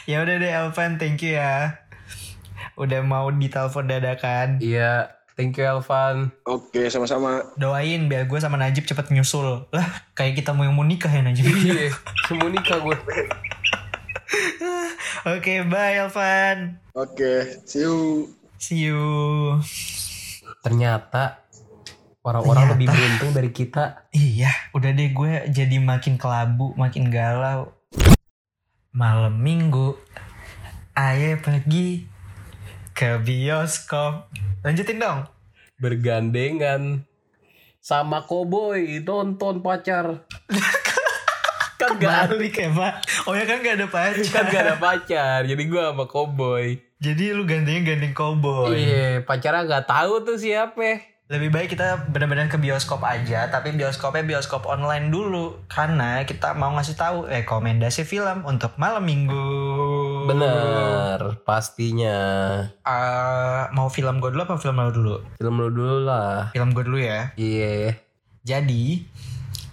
Ya 0.02 0.20
udah 0.20 0.36
deh 0.36 0.50
Elvan, 0.50 0.98
thank 0.98 1.22
you 1.22 1.32
ya. 1.32 1.78
Udah 2.74 3.00
mau 3.00 3.30
ditelepon 3.30 3.86
dadakan. 3.86 4.58
Iya. 4.58 5.14
Thank 5.32 5.56
you 5.56 5.64
Elvan. 5.64 6.28
Oke, 6.44 6.90
sama-sama. 6.90 7.40
Doain 7.54 8.04
biar 8.04 8.26
gue 8.26 8.36
sama 8.36 8.58
Najib 8.58 8.84
cepet 8.84 9.08
nyusul. 9.08 9.64
Lah, 9.70 9.86
kayak 10.12 10.36
kita 10.36 10.52
mau 10.52 10.66
yang 10.66 10.74
mau 10.74 10.82
nikah 10.82 11.08
ya 11.08 11.22
Najib. 11.22 11.46
Iya. 11.46 11.88
Semua 12.26 12.50
nikah 12.50 12.82
gue. 12.82 12.92
Oke, 15.32 15.64
bye 15.64 15.96
Elvan. 15.96 16.76
Oke, 16.92 17.62
see 17.64 17.80
you. 17.80 18.28
See 18.58 18.90
you. 18.90 19.62
Ternyata 20.62 21.42
orang-orang 22.22 22.78
lebih 22.78 22.86
beruntung 22.86 23.34
dari 23.34 23.50
kita. 23.50 24.06
Iya, 24.14 24.70
udah 24.70 24.90
deh 24.94 25.10
gue 25.10 25.50
jadi 25.50 25.76
makin 25.82 26.14
kelabu, 26.14 26.70
makin 26.78 27.10
galau. 27.10 27.74
Malam 28.94 29.42
minggu, 29.42 29.98
ayo 30.94 31.42
pergi 31.42 32.06
ke 32.94 33.18
bioskop. 33.18 34.30
Lanjutin 34.62 35.02
dong. 35.02 35.26
Bergandengan 35.82 37.02
sama 37.82 38.22
koboi 38.22 39.02
nonton 39.02 39.58
pacar. 39.58 40.22
kan 41.82 41.98
gak 41.98 42.30
ada 42.30 42.38
Balik 42.38 42.54
ya 42.62 42.70
pak. 42.70 42.92
Oh 43.26 43.34
ya 43.34 43.42
kan 43.42 43.58
gak 43.58 43.74
ada 43.82 43.86
pacar. 43.90 44.22
kan 44.30 44.44
gak 44.46 44.62
ada 44.70 44.76
pacar 44.78 45.42
jadi 45.42 45.62
gue 45.66 45.82
sama 45.82 46.06
koboi 46.06 46.91
Jadi 47.02 47.34
lu 47.34 47.42
gandengnya 47.42 47.82
gandeng 47.84 48.14
cowboy. 48.14 48.70
iya 48.72 49.18
pacarnya 49.20 49.66
gak 49.66 49.86
tahu 49.86 50.22
tuh 50.22 50.38
siapa 50.38 51.02
Lebih 51.26 51.48
baik 51.48 51.68
kita 51.70 52.06
benar-benar 52.06 52.46
ke 52.46 52.54
bioskop 52.56 53.00
aja, 53.00 53.48
tapi 53.48 53.72
bioskopnya 53.72 54.20
bioskop 54.22 54.62
online 54.64 55.08
dulu 55.08 55.64
karena 55.66 56.22
kita 56.22 56.52
mau 56.52 56.70
ngasih 56.72 56.92
tahu 56.94 57.24
rekomendasi 57.24 58.04
film 58.04 58.44
untuk 58.44 58.76
malam 58.76 59.00
minggu. 59.00 59.48
bener 60.22 61.40
pastinya 61.42 62.18
Eh, 62.78 63.62
mau 63.70 63.88
film 63.88 64.20
gue 64.20 64.28
dulu 64.28 64.44
apa 64.44 64.54
film 64.56 64.76
lo 64.76 64.92
dulu? 64.92 65.16
film 65.34 65.56
lu 65.56 65.68
dulu 65.68 65.96
lah 66.04 66.52
Film 66.52 66.70
gue 66.70 66.84
dulu 66.84 67.00
ya. 67.00 67.32
iya 67.34 67.96
Jadi 68.42 69.08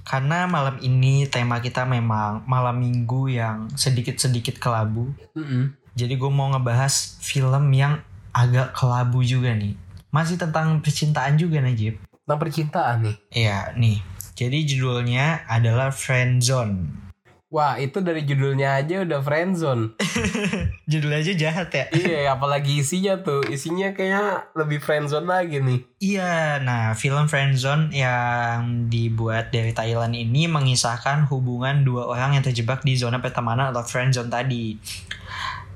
karena 0.02 0.46
malam 0.46 0.80
ini 0.80 1.28
tema 1.28 1.60
kita 1.60 1.86
memang 1.86 2.42
malam 2.46 2.80
minggu 2.80 3.30
yang 3.30 3.70
sedikit-sedikit 3.72 4.58
kelabu. 4.58 5.14
Mm-mm. 5.36 5.76
Jadi 6.00 6.16
gue 6.16 6.32
mau 6.32 6.48
ngebahas 6.48 7.20
film 7.20 7.76
yang 7.76 8.00
agak 8.32 8.72
kelabu 8.72 9.20
juga 9.20 9.52
nih. 9.52 9.76
Masih 10.10 10.40
tentang 10.40 10.80
percintaan 10.80 11.36
juga 11.36 11.60
Najib. 11.60 12.00
tentang 12.24 12.40
percintaan 12.40 12.98
nih 13.04 13.16
Iya 13.36 13.74
nih. 13.76 14.00
Jadi 14.34 14.64
judulnya 14.64 15.44
adalah 15.46 15.92
Friendzone. 15.92 17.10
wah 17.50 17.76
itu 17.76 17.98
dari 18.00 18.22
judulnya 18.22 18.78
aja 18.78 19.02
udah 19.02 19.26
friendzone 19.26 19.98
Judulnya 20.94 21.18
aja 21.18 21.34
jahat 21.34 21.70
ya. 21.74 21.86
iya 21.90 22.30
apalagi 22.30 22.78
isinya 22.78 23.18
tuh 23.20 23.42
isinya 23.50 23.90
kayak 23.92 24.54
lebih 24.54 24.78
friendzone 24.78 25.26
lagi 25.26 25.58
nih 25.58 25.82
Iya, 25.98 26.62
nah 26.62 26.94
film 26.94 27.26
Friendzone 27.26 27.90
yang 27.92 28.88
dibuat 28.88 29.50
dari 29.50 29.74
Thailand 29.74 30.14
ini 30.14 30.46
mengisahkan 30.46 31.26
hubungan 31.28 31.82
dua 31.82 32.06
orang 32.06 32.38
yang 32.38 32.46
terjebak 32.46 32.86
di 32.86 32.94
zona 32.96 33.18
pertemanan 33.20 33.74
atau 33.74 33.82
friendzone 33.84 34.30
tadi. 34.30 34.78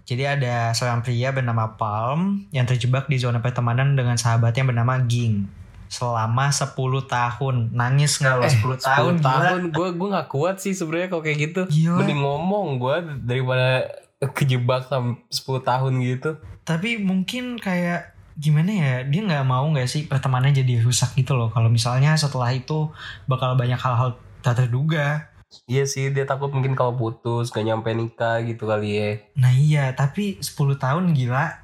Jadi 0.03 0.23
ada 0.27 0.75
seorang 0.75 0.99
pria 0.99 1.31
bernama 1.31 1.79
Palm 1.79 2.43
yang 2.51 2.67
terjebak 2.67 3.07
di 3.07 3.15
zona 3.15 3.39
pertemanan 3.39 3.95
dengan 3.95 4.19
sahabatnya 4.19 4.67
bernama 4.67 4.99
Ging 5.07 5.47
selama 5.87 6.49
10 6.49 6.73
tahun. 7.05 7.55
Nangis 7.71 8.17
nggak 8.17 8.35
lo 8.35 8.45
10 8.49 8.81
tahun? 8.81 9.13
10 9.19 9.21
gila. 9.21 9.29
tahun 9.45 9.61
gue 9.69 9.87
gue 9.93 10.07
nggak 10.09 10.29
kuat 10.33 10.57
sih 10.57 10.73
sebenarnya 10.73 11.07
kalau 11.13 11.21
kayak 11.21 11.37
gitu 11.51 11.61
Gila. 11.69 12.01
mending 12.01 12.19
ngomong 12.25 12.81
gue 12.81 12.95
daripada 13.21 13.85
kejebak 14.33 14.89
sampai 14.89 15.21
10 15.29 15.69
tahun 15.69 15.93
gitu 16.01 16.31
Tapi 16.63 16.97
mungkin 16.97 17.59
kayak 17.61 18.15
gimana 18.33 18.71
ya 18.73 18.93
dia 19.05 19.21
nggak 19.21 19.45
mau 19.45 19.69
nggak 19.69 19.85
sih 19.85 20.09
pertemanannya 20.09 20.65
jadi 20.65 20.81
rusak 20.81 21.13
gitu 21.13 21.37
loh 21.37 21.53
kalau 21.53 21.69
misalnya 21.69 22.17
setelah 22.17 22.49
itu 22.49 22.89
bakal 23.29 23.53
banyak 23.53 23.77
hal-hal 23.77 24.17
tak 24.41 24.57
terduga 24.57 25.29
Iya 25.65 25.83
sih 25.83 26.09
dia 26.09 26.23
takut 26.23 26.49
mungkin 26.49 26.73
kalau 26.73 26.93
putus 26.93 27.49
gak 27.49 27.61
nyampe 27.61 27.91
nikah 27.91 28.41
gitu 28.41 28.65
kali 28.65 28.89
ya. 28.93 29.09
Nah 29.35 29.51
iya, 29.51 29.91
tapi 29.91 30.37
10 30.37 30.53
tahun 30.75 31.13
gila. 31.13 31.61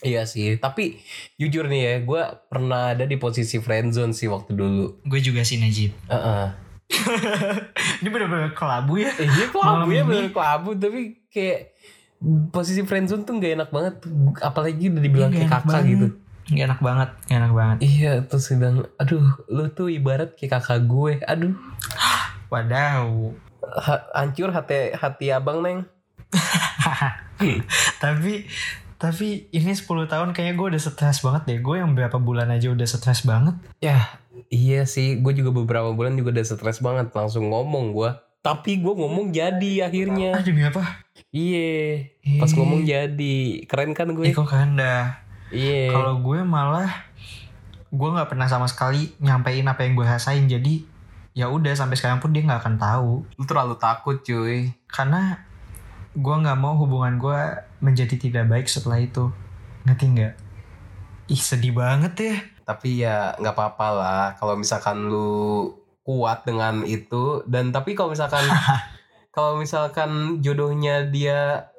Iya 0.00 0.24
sih, 0.24 0.56
tapi 0.56 0.96
jujur 1.36 1.68
nih 1.68 1.82
ya, 1.82 1.94
gue 2.00 2.22
pernah 2.48 2.96
ada 2.96 3.04
di 3.04 3.16
posisi 3.16 3.60
friendzone 3.60 4.10
sih 4.10 4.26
waktu 4.26 4.56
dulu. 4.56 5.04
Gue 5.04 5.20
juga 5.20 5.44
sih 5.44 5.60
Najib. 5.60 5.92
Heeh. 6.12 6.46
Ini 8.00 8.08
bener-bener 8.08 8.50
kelabu 8.50 8.96
ya. 8.96 9.12
Eh, 9.14 9.28
iya 9.28 9.46
Malam 9.46 9.84
kelabu 9.84 9.90
ya 9.92 10.02
bener 10.02 10.28
kelabu, 10.32 10.70
tapi 10.74 11.00
kayak 11.28 11.76
posisi 12.48 12.80
friendzone 12.82 13.22
tuh 13.22 13.36
gak 13.36 13.52
enak 13.56 13.68
banget. 13.68 13.94
Apalagi 14.40 14.88
udah 14.88 15.02
dibilang 15.02 15.30
Iya, 15.30 15.36
kayak 15.36 15.48
nggak 15.48 15.52
enak 15.52 15.64
kakak 15.68 15.76
banget. 15.76 15.92
gitu. 15.92 16.06
Gak 16.50 16.66
enak 16.66 16.80
banget, 16.82 17.10
gak 17.22 17.38
enak 17.38 17.52
banget. 17.54 17.76
Iya, 17.78 18.12
terus 18.26 18.44
bilang, 18.50 18.76
aduh 18.96 19.22
lu 19.46 19.64
tuh 19.70 19.86
ibarat 19.86 20.34
kayak 20.34 20.58
kakak 20.58 20.82
gue. 20.82 21.12
Aduh, 21.22 21.54
Wadaw. 22.50 23.06
ha- 23.60 24.04
hancur 24.12 24.50
hati 24.50 24.90
hati 24.92 25.30
abang 25.30 25.62
neng. 25.62 25.86
tapi 28.02 28.46
tapi 29.00 29.48
ini 29.48 29.72
10 29.72 29.86
tahun 30.06 30.36
kayaknya 30.36 30.54
gue 30.54 30.66
udah 30.76 30.82
stres 30.82 31.24
banget 31.24 31.42
deh. 31.46 31.58
Gue 31.60 31.80
yang 31.80 31.96
berapa 31.96 32.20
bulan 32.20 32.52
aja 32.52 32.68
udah 32.68 32.84
stres 32.84 33.24
banget. 33.24 33.56
Ya, 33.80 34.20
iya 34.50 34.84
sih, 34.84 35.16
gue 35.16 35.32
juga 35.32 35.54
beberapa 35.54 35.88
bulan 35.90 36.20
juga 36.20 36.36
udah 36.36 36.44
stres 36.44 36.78
banget. 36.78 37.08
Langsung 37.10 37.48
ngomong 37.48 37.96
gue. 37.96 38.10
Tapi 38.40 38.80
gue 38.80 38.92
ngomong 38.92 39.30
jadi 39.30 39.86
akhirnya. 39.86 40.36
Ah 40.36 40.44
demi 40.44 40.64
apa? 40.64 41.00
Iya, 41.30 42.08
pas 42.36 42.50
Eh. 42.50 42.56
ngomong 42.56 42.84
jadi. 42.84 43.64
Keren 43.64 43.92
kan 43.92 44.12
gue? 44.12 44.32
Kok 44.32 44.48
kanda. 44.48 45.20
Iya. 45.48 45.92
Kalau 45.92 46.20
gue 46.20 46.40
malah 46.42 46.88
gue 47.88 48.08
nggak 48.08 48.28
pernah 48.28 48.46
sama 48.46 48.68
sekali 48.68 49.12
nyampein 49.18 49.64
apa 49.64 49.84
yang 49.84 49.96
gue 49.96 50.04
rasain. 50.04 50.44
Jadi 50.44 50.84
ya 51.34 51.46
udah 51.46 51.72
sampai 51.72 51.94
sekarang 51.94 52.18
pun 52.18 52.34
dia 52.34 52.42
nggak 52.42 52.60
akan 52.62 52.76
tahu. 52.76 53.12
Lu 53.38 53.44
terlalu 53.46 53.74
takut 53.78 54.18
cuy. 54.22 54.74
karena 54.90 55.38
gue 56.10 56.34
nggak 56.42 56.58
mau 56.58 56.74
hubungan 56.74 57.22
gue 57.22 57.40
menjadi 57.78 58.18
tidak 58.18 58.50
baik 58.50 58.66
setelah 58.66 58.98
itu 58.98 59.30
ngerti 59.86 60.04
nggak 60.10 60.34
ih 61.30 61.38
sedih 61.38 61.70
banget 61.70 62.14
ya 62.18 62.36
Tapi 62.66 62.88
ya 63.02 63.34
nggak 63.38 63.54
apa-apa 63.54 63.86
lah. 63.94 64.26
Kalau 64.38 64.54
misalkan 64.54 65.10
lu 65.10 65.74
kuat 66.06 66.46
dengan 66.46 66.86
itu. 66.86 67.42
Dan 67.46 67.74
tapi 67.74 67.98
kalau 67.98 68.14
misalkan 68.14 68.46
kalau 69.34 69.58
misalkan 69.58 70.38
jodohnya 70.38 71.06
dia 71.10 71.70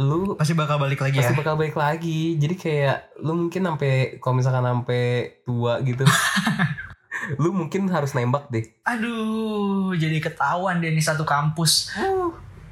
lu 0.00 0.32
pasti 0.38 0.56
bakal 0.56 0.80
balik 0.80 1.02
lagi 1.02 1.20
pasti 1.20 1.36
ya 1.36 1.40
bakal 1.40 1.60
balik 1.60 1.76
lagi. 1.76 2.40
Jadi 2.40 2.54
kayak 2.56 3.20
lu 3.20 3.36
mungkin 3.36 3.68
sampai 3.68 4.16
kalau 4.16 4.34
misalkan 4.40 4.64
sampai 4.64 5.04
tua 5.44 5.80
gitu. 5.84 6.04
lu 7.36 7.50
mungkin 7.50 7.86
harus 7.86 8.12
nembak 8.12 8.48
deh. 8.48 8.64
aduh 8.82 9.92
jadi 9.92 10.16
ketahuan 10.18 10.78
deh 10.78 10.88
nih 10.88 11.02
satu 11.02 11.22
kampus 11.22 11.92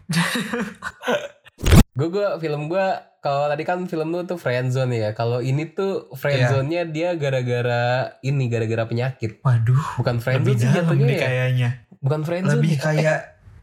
Gue 1.93 2.09
gue 2.09 2.26
film 2.38 2.67
gue 2.67 2.87
kalau 3.19 3.50
tadi 3.50 3.62
kan 3.62 3.83
film 3.85 4.09
lu 4.09 4.23
tuh 4.23 4.37
friendzone 4.37 4.95
ya. 4.97 5.11
Kalau 5.12 5.43
ini 5.43 5.67
tuh 5.69 6.07
Iya. 6.07 6.14
friendzone-nya 6.14 6.83
dia 6.87 7.09
gara-gara 7.14 7.83
ini 8.21 8.47
gara-gara 8.47 8.87
penyakit. 8.87 9.43
waduh 9.43 9.99
Bukan 9.99 10.17
friendzone 10.17 10.55
sih 10.57 10.71
jatuhnya 10.71 11.11
ya. 11.11 11.21
kayaknya 11.21 11.69
Bukan 11.99 12.21
friendzone. 12.23 12.55
lebih 12.57 12.73
ya. 12.73 12.81
kayak 12.81 13.19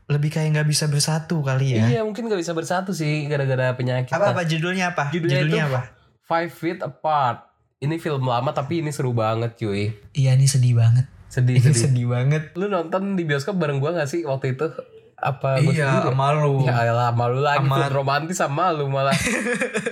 lebih 0.06 0.30
kayak 0.30 0.50
nggak 0.52 0.68
bisa 0.68 0.86
bersatu 0.86 1.40
kali 1.40 1.66
ya 1.74 1.88
Iya 1.90 2.02
mungkin 2.04 2.28
gak 2.28 2.38
bisa 2.38 2.52
bersatu 2.52 2.92
sih 2.92 3.26
gara-gara 3.26 3.74
penyakit. 3.74 4.12
apa 4.12 4.36
apa 4.36 4.44
judulnya 4.44 4.92
apa 4.92 5.10
Judulnya 5.10 5.42
itu- 5.42 5.66
apa 5.66 5.82
Five 6.22 6.52
Feet 6.52 6.80
Apart. 6.80 7.55
Ini 7.76 8.00
film 8.00 8.24
lama 8.24 8.56
tapi 8.56 8.80
ini 8.80 8.90
seru 8.90 9.12
banget 9.12 9.60
cuy. 9.60 9.92
iya 10.16 10.32
ini 10.34 10.48
sedih 10.48 10.80
banget 10.80 11.12
Sedih, 11.28 11.60
Ini 11.60 11.76
sedih. 11.76 11.82
sedih 11.92 12.06
banget. 12.08 12.44
Lu 12.56 12.72
nonton 12.72 13.20
di 13.20 13.28
bioskop 13.28 13.60
bareng 13.60 13.84
gua 13.84 13.92
gak 13.92 14.08
sih 14.08 14.24
waktu 14.24 14.56
itu? 14.56 14.72
Apa 15.20 15.60
iya, 15.60 16.08
malu. 16.16 16.64
Ya 16.64 16.88
elah, 16.88 17.12
malu 17.12 17.44
lagi 17.44 17.68
romantis 17.92 18.40
sama 18.40 18.72
lu 18.72 18.88
malah. 18.88 19.12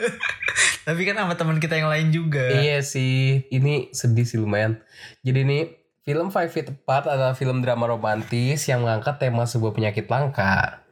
Tapi 0.88 1.02
kan 1.04 1.16
sama 1.16 1.36
teman 1.36 1.60
kita 1.60 1.76
yang 1.76 1.92
lain 1.92 2.12
juga. 2.12 2.44
iya 2.60 2.80
sih, 2.80 3.44
ini 3.50 3.92
sedih 3.92 4.24
sih 4.24 4.40
lumayan. 4.40 4.80
Jadi 5.24 5.44
nih, 5.44 5.64
film 6.04 6.28
Five 6.32 6.52
Feet 6.52 6.68
Apart 6.72 7.08
adalah 7.08 7.36
film 7.36 7.60
drama 7.60 7.88
romantis 7.88 8.68
yang 8.68 8.84
mengangkat 8.84 9.20
tema 9.20 9.44
sebuah 9.44 9.72
penyakit 9.72 10.08
langka. 10.08 10.84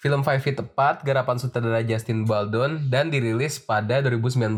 Film 0.00 0.20
Five 0.20 0.40
Feet 0.40 0.56
Apart 0.56 1.04
garapan 1.04 1.36
sutradara 1.36 1.80
Justin 1.80 2.24
Baldwin 2.24 2.88
dan 2.88 3.08
dirilis 3.08 3.56
pada 3.56 4.00
2019. 4.00 4.56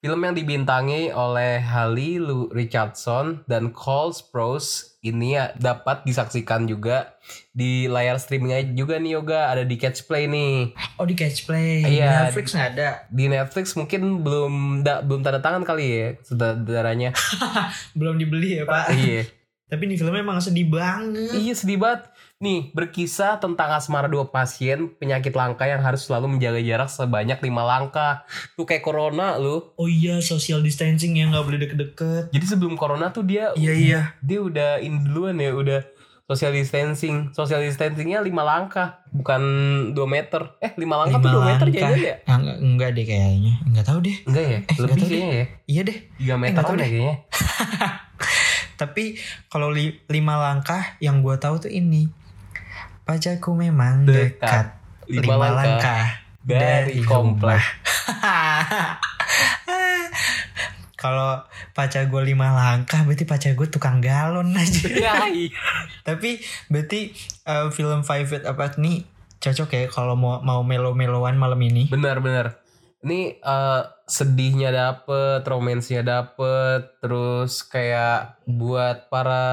Film 0.00 0.24
yang 0.24 0.32
dibintangi 0.32 1.12
oleh 1.12 1.60
Halle 1.60 2.16
Lu 2.16 2.48
Richardson 2.48 3.44
dan 3.44 3.68
Cole 3.68 4.16
Sprouse 4.16 4.96
ini 5.04 5.36
ya 5.36 5.52
dapat 5.60 6.08
disaksikan 6.08 6.64
juga 6.64 7.20
di 7.52 7.84
layar 7.84 8.16
streaming 8.16 8.72
juga 8.72 8.96
nih 8.96 9.20
Yoga 9.20 9.52
ada 9.52 9.60
di 9.60 9.76
Catch 9.76 10.08
Play 10.08 10.24
nih. 10.24 10.72
Oh 10.96 11.04
di 11.04 11.12
Catch 11.12 11.44
Play. 11.44 11.84
Iya. 11.84 12.08
Di 12.08 12.32
Netflix 12.32 12.46
nggak 12.56 12.68
ada. 12.80 12.90
Di 13.12 13.24
Netflix 13.28 13.66
mungkin 13.76 14.24
belum 14.24 14.80
da- 14.80 15.04
belum 15.04 15.20
tanda 15.20 15.44
tangan 15.44 15.68
kali 15.68 15.84
ya 15.92 16.08
sutradaranya. 16.24 17.12
Belum 18.00 18.16
dibeli 18.16 18.56
ya 18.56 18.64
Pak. 18.64 18.96
iya. 18.96 19.28
Tapi 19.68 19.84
ini 19.84 20.00
filmnya 20.00 20.24
emang 20.24 20.40
sedih 20.40 20.64
banget. 20.64 21.36
Iya 21.36 21.52
sedih 21.52 21.76
banget. 21.76 22.08
Nih, 22.40 22.72
berkisah 22.72 23.36
tentang 23.36 23.68
asmara 23.68 24.08
dua 24.08 24.32
pasien 24.32 24.88
penyakit 24.96 25.36
langka 25.36 25.68
yang 25.68 25.84
harus 25.84 26.08
selalu 26.08 26.32
menjaga 26.32 26.56
jarak 26.56 26.88
sebanyak 26.88 27.36
lima 27.44 27.68
langkah. 27.68 28.24
Tuh 28.56 28.64
kayak 28.64 28.80
corona 28.80 29.36
lu. 29.36 29.76
Oh 29.76 29.84
iya 29.84 30.24
social 30.24 30.64
distancing 30.64 31.20
ya 31.20 31.28
nggak 31.28 31.44
boleh 31.44 31.60
deket-deket. 31.60 32.32
Jadi 32.32 32.46
sebelum 32.48 32.80
corona 32.80 33.12
tuh 33.12 33.28
dia 33.28 33.52
Iya 33.52 33.72
iya. 33.76 34.00
dia 34.24 34.40
udah 34.40 34.80
in 34.80 35.04
duluan 35.04 35.36
ya, 35.36 35.52
udah 35.52 35.84
social 36.24 36.56
distancing. 36.56 37.28
Social 37.36 37.60
distancingnya 37.60 38.24
lima 38.24 38.40
langkah, 38.40 39.04
bukan 39.12 39.42
2 39.92 40.06
meter. 40.08 40.56
Eh, 40.64 40.72
5 40.80 40.96
langkah 40.96 41.20
tuh 41.20 41.36
2 41.36 41.44
meter 41.44 41.66
jadinya 41.68 42.00
ya? 42.00 42.16
Ah, 42.24 42.40
enggak, 42.40 42.56
enggak 42.56 42.90
deh 42.96 43.04
kayaknya. 43.04 43.54
Enggak 43.68 43.84
tahu 43.84 43.98
deh. 44.00 44.16
Enggak 44.24 44.44
ya? 44.48 44.58
Eh, 44.64 44.76
Lebih 44.80 44.88
tahu 44.96 44.96
deh. 44.96 45.08
kayaknya 45.12 45.28
ya. 45.28 45.46
Iya 45.68 45.80
deh. 45.84 45.98
3 46.16 46.34
meter 46.40 46.52
nggak 46.56 46.64
tahu 46.64 46.72
ya 46.72 46.80
deh. 46.80 46.88
kayaknya. 46.88 47.16
Tapi 48.80 49.20
kalau 49.52 49.68
li- 49.68 50.00
lima 50.08 50.40
langkah 50.40 50.96
yang 50.98 51.20
gua 51.20 51.36
tahu 51.36 51.60
tuh 51.60 51.68
ini. 51.68 52.08
Pacarku 53.10 53.58
memang 53.58 54.06
Dekat. 54.06 54.38
dekat. 54.38 54.66
Lima 55.10 55.50
langkah 55.50 56.22
dari 56.46 57.02
komplek. 57.02 57.58
Kalau 61.00 61.42
pacar 61.74 62.06
gue 62.06 62.22
lima 62.22 62.54
langkah 62.54 63.02
berarti 63.02 63.26
pacar 63.26 63.58
gue 63.58 63.66
tukang 63.66 63.98
galon 63.98 64.54
aja. 64.54 64.86
Ya, 65.02 65.26
iya. 65.26 65.50
Tapi 66.06 66.38
berarti 66.70 67.10
eh, 67.50 67.66
film 67.74 68.06
Five 68.06 68.30
Feet 68.30 68.46
Apart 68.46 68.78
nih 68.78 69.02
cocok 69.42 69.68
ya 69.74 69.90
kalau 69.90 70.14
mau 70.14 70.38
mau 70.46 70.62
melo-meloan 70.62 71.34
malam 71.34 71.58
ini. 71.66 71.90
Benar 71.90 72.22
benar. 72.22 72.62
Ini 73.00 73.40
eh, 73.40 73.82
sedihnya 74.04 74.68
dapet, 74.68 75.40
romansnya 75.48 76.04
dapet, 76.04 77.00
terus 77.00 77.64
kayak 77.64 78.42
buat 78.44 79.08
para 79.08 79.46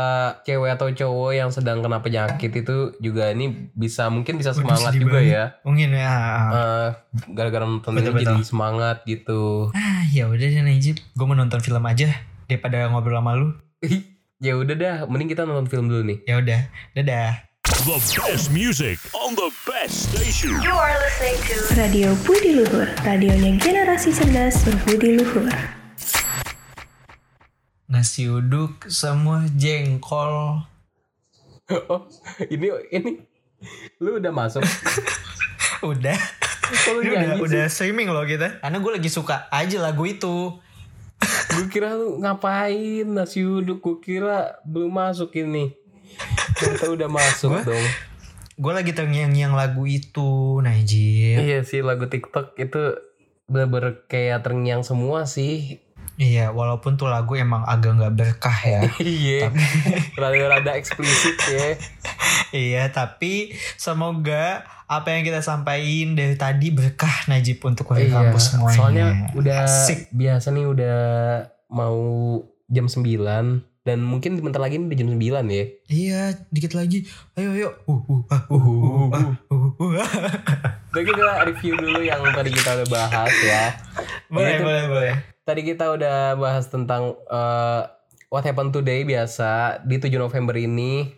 cewek 0.44 0.76
atau 0.76 0.92
cowok 0.92 1.32
yang 1.32 1.50
sedang 1.54 1.80
kena 1.80 2.04
penyakit 2.04 2.52
itu 2.52 2.92
juga 3.00 3.32
ini 3.32 3.72
bisa 3.72 4.12
mungkin 4.12 4.36
bisa 4.36 4.52
semangat 4.52 4.92
juga 5.00 5.24
banget. 5.24 5.32
ya. 5.32 5.44
Mungkin 5.64 5.90
ya. 5.96 6.12
Eh, 6.52 6.90
gara-gara 7.32 7.64
nonton 7.64 7.96
ini 7.96 8.04
Betul, 8.04 8.20
jadi 8.20 8.36
betul. 8.36 8.44
semangat 8.44 8.98
gitu. 9.08 9.72
Ah 9.72 10.04
ya 10.12 10.28
udah 10.28 10.44
deh 10.44 10.64
Najib, 10.66 11.00
gue 11.00 11.26
mau 11.26 11.38
nonton 11.38 11.64
film 11.64 11.84
aja 11.88 12.12
daripada 12.52 12.92
ngobrol 12.92 13.16
sama 13.16 13.32
lu. 13.40 13.56
ya 14.44 14.54
udah 14.60 14.76
dah, 14.76 14.96
mending 15.08 15.32
kita 15.32 15.48
nonton 15.48 15.72
film 15.72 15.88
dulu 15.88 16.04
nih. 16.04 16.20
Ya 16.28 16.36
udah, 16.44 16.68
dadah. 16.94 17.47
The 17.68 18.00
best 18.00 18.48
music 18.48 18.96
on 19.12 19.36
the 19.36 19.52
best 19.68 20.08
station. 20.08 20.56
You 20.64 20.72
are 20.72 20.96
listening 21.04 21.36
to 21.52 21.56
Radio 21.76 22.16
Budi 22.24 22.56
Luhur, 22.56 22.88
radionya 23.04 23.60
generasi 23.60 24.16
cerdas 24.16 24.64
berbudi 24.64 25.20
luhur. 25.20 25.52
Nasi 27.92 28.32
uduk 28.32 28.88
semua 28.88 29.52
jengkol. 29.52 30.64
oh, 31.92 32.08
ini 32.48 32.72
ini 32.88 33.28
lu 34.00 34.16
udah 34.24 34.32
masuk. 34.32 34.64
Udah. 35.92 36.16
Ini 37.04 37.04
udah, 37.04 37.36
sih? 37.36 37.44
udah 37.52 37.64
streaming 37.68 38.08
loh 38.16 38.24
kita. 38.24 38.64
Karena 38.64 38.80
gue 38.80 38.92
lagi 38.96 39.12
suka 39.12 39.52
aja 39.52 39.76
lagu 39.84 40.08
itu. 40.08 40.56
Gue 41.52 41.68
kira 41.68 42.00
lu 42.00 42.16
ngapain 42.24 43.04
nasi 43.12 43.44
uduk 43.44 43.84
Gue 43.84 44.00
kira 44.00 44.56
belum 44.64 44.96
masuk 44.96 45.36
ini 45.36 45.76
Ternyata 46.54 46.86
udah 46.90 47.10
masuk 47.10 47.52
Gua- 47.52 47.66
dong 47.66 47.88
Gue 48.58 48.74
lagi 48.74 48.90
terngiang-ngiang 48.90 49.54
lagu 49.54 49.86
itu, 49.86 50.58
Najib. 50.60 51.38
Iya 51.38 51.62
sih 51.62 51.82
lagu 51.82 52.06
TikTok 52.06 52.58
itu 52.58 52.98
Bener-bener 53.46 54.04
kayak 54.06 54.42
terngiang 54.42 54.82
semua 54.82 55.24
sih 55.24 55.78
Iya, 56.18 56.50
walaupun 56.50 56.98
tuh 56.98 57.14
lagu 57.14 57.38
emang 57.38 57.62
agak 57.62 57.94
nggak 57.94 58.16
berkah 58.16 58.58
ya. 58.60 58.82
Iya 58.98 59.54
Rada-rada 60.20 60.74
eksplisit 60.74 61.38
ya 61.46 61.78
iya, 62.50 62.90
tapi 62.90 63.54
semoga 63.78 64.64
apa 64.88 65.14
yang 65.14 65.22
kita 65.22 65.44
sampaikan 65.44 66.16
dari 66.16 66.34
tadi 66.34 66.72
berkah 66.72 67.28
Najib 67.28 67.60
untuk 67.62 67.92
warga 67.92 68.02
Iya 68.02 68.14
kampus 68.18 68.44
semuanya. 68.50 68.74
Soalnya 68.74 69.06
udah 69.36 69.58
Asik. 69.64 70.10
Biasa 70.10 70.48
nih 70.50 70.66
udah 70.66 70.98
Mau 71.68 72.00
jam 72.66 72.88
9 72.88 73.04
Dan 73.88 74.04
mungkin 74.04 74.36
bentar 74.44 74.60
lagi 74.60 74.76
udah 74.76 74.98
jam 75.00 75.08
9 75.08 75.48
ya 75.48 75.64
Iya, 75.88 76.22
dikit 76.52 76.76
lagi. 76.76 77.08
Ayo, 77.40 77.56
ayo. 77.56 77.70
Uh, 77.88 78.04
uh, 78.04 78.22
ah, 78.28 78.44
uh, 78.52 78.60
uh, 78.60 79.08
uh, 79.16 79.36
uh, 79.48 79.72
uh, 79.80 79.92
ah. 80.04 80.12
Jadi 80.92 81.04
kita 81.08 81.48
review 81.48 81.74
dulu 81.80 82.00
yang 82.04 82.20
tadi 82.36 82.52
kita 82.52 82.84
udah 82.84 82.90
bahas 82.92 83.32
ya 83.40 83.64
boleh, 84.28 84.52
Itu- 84.60 84.66
boleh, 84.66 84.84
boleh. 84.92 85.16
Tadi 85.48 85.62
kita 85.64 85.86
udah 85.96 86.36
bahas 86.36 86.68
tentang 86.68 87.16
eh, 87.32 87.82
What 88.28 88.44
Happened 88.44 88.76
Today 88.76 89.08
biasa 89.08 89.80
di 89.88 89.96
7 89.96 90.12
November 90.20 90.60
ini. 90.60 91.16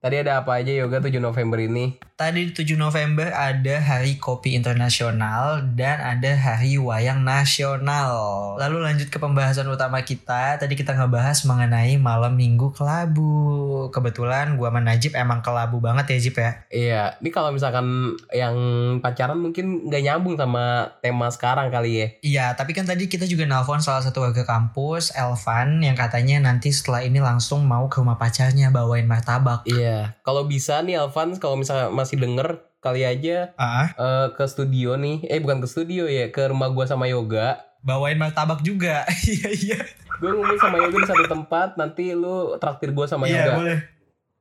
Tadi 0.00 0.16
ada 0.16 0.40
apa 0.40 0.56
aja 0.56 0.72
Yoga 0.72 1.04
7 1.04 1.20
November 1.20 1.60
ini? 1.60 2.00
Tadi 2.16 2.48
di 2.48 2.52
7 2.56 2.80
November 2.80 3.28
ada 3.28 3.76
Hari 3.76 4.16
Kopi 4.16 4.56
Internasional 4.56 5.60
dan 5.76 6.00
ada 6.00 6.32
Hari 6.32 6.80
Wayang 6.80 7.20
Nasional. 7.20 8.56
Lalu 8.56 8.88
lanjut 8.88 9.12
ke 9.12 9.20
pembahasan 9.20 9.68
utama 9.68 10.00
kita. 10.00 10.56
Tadi 10.56 10.72
kita 10.80 10.96
ngebahas 10.96 11.44
mengenai 11.44 12.00
malam 12.00 12.32
minggu 12.32 12.72
kelabu. 12.72 13.92
Kebetulan 13.92 14.56
gua 14.56 14.72
sama 14.72 14.80
Najib 14.80 15.12
emang 15.12 15.44
kelabu 15.44 15.76
banget 15.84 16.16
ya 16.16 16.18
Jib 16.24 16.40
ya. 16.40 16.50
Iya, 16.72 17.02
ini 17.20 17.28
kalau 17.28 17.52
misalkan 17.52 18.16
yang 18.32 18.56
pacaran 19.04 19.36
mungkin 19.36 19.84
nggak 19.84 20.00
nyambung 20.08 20.40
sama 20.40 20.96
tema 21.04 21.28
sekarang 21.28 21.68
kali 21.68 22.00
ya. 22.00 22.08
Iya, 22.24 22.46
tapi 22.56 22.72
kan 22.72 22.88
tadi 22.88 23.12
kita 23.12 23.28
juga 23.28 23.44
nelpon 23.44 23.84
salah 23.84 24.00
satu 24.00 24.24
warga 24.24 24.48
kampus, 24.48 25.12
Elvan, 25.12 25.84
yang 25.84 25.92
katanya 25.92 26.40
nanti 26.48 26.72
setelah 26.72 27.04
ini 27.04 27.20
langsung 27.20 27.68
mau 27.68 27.92
ke 27.92 28.00
rumah 28.00 28.16
pacarnya 28.16 28.72
bawain 28.72 29.04
martabak. 29.04 29.68
Iya, 29.68 30.16
kalau 30.24 30.48
bisa 30.48 30.80
nih 30.80 30.96
Alvan, 30.96 31.36
kalau 31.36 31.60
misalnya 31.60 31.92
masih 32.06 32.16
denger 32.16 32.48
kali 32.78 33.02
aja 33.02 33.50
Ah, 33.54 33.90
eh, 33.90 34.26
ke 34.32 34.46
studio 34.46 34.94
nih. 34.94 35.26
Eh 35.26 35.36
bukan 35.36 35.58
ke 35.58 35.66
studio 35.66 36.06
ya, 36.06 36.30
ke 36.30 36.46
rumah 36.46 36.70
gua 36.70 36.86
sama 36.86 37.04
Yoga. 37.04 37.58
bawain 37.80 38.14
martabak 38.14 38.62
juga. 38.62 39.02
Iya, 39.26 39.48
iya. 39.52 39.78
Gue 40.16 40.30
ngumpul 40.32 40.54
sama 40.56 40.78
Yoga 40.78 40.96
di 40.96 41.06
satu 41.06 41.24
tempat, 41.24 41.74
nanti 41.74 42.10
lu 42.10 42.54
traktir 42.56 42.90
gua 42.90 43.04
sama 43.04 43.26
Iya, 43.26 43.42
Yoga. 43.44 43.54
boleh. 43.56 43.78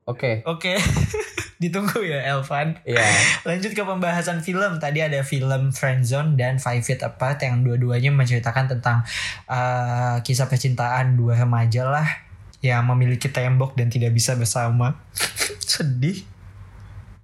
Oke. 0.05 0.31
Oke. 0.45 0.73
Ditunggu 1.55 2.01
ya, 2.01 2.21
Elvan. 2.27 2.77
Iya. 2.83 3.01
Lanjut 3.47 3.71
ke 3.71 3.81
pembahasan 3.81 4.39
film. 4.39 4.77
Tadi 4.77 4.99
ada 4.99 5.21
film 5.21 5.69
Friendzone 5.69 6.35
dan 6.35 6.57
Five 6.57 6.81
Feet 6.81 7.01
Apart 7.01 7.41
yang 7.41 7.61
dua-duanya 7.61 8.09
menceritakan 8.09 8.65
tentang 8.67 9.01
uh, 9.45 10.21
kisah 10.21 10.45
percintaan 10.45 11.13
dua 11.13 11.37
remaja 11.37 11.85
lah 11.85 12.05
yang 12.59 12.85
memiliki 12.87 13.29
tembok 13.29 13.73
dan 13.73 13.87
tidak 13.87 14.09
bisa 14.09 14.33
bersama. 14.33 14.97
Sedih. 15.59 16.21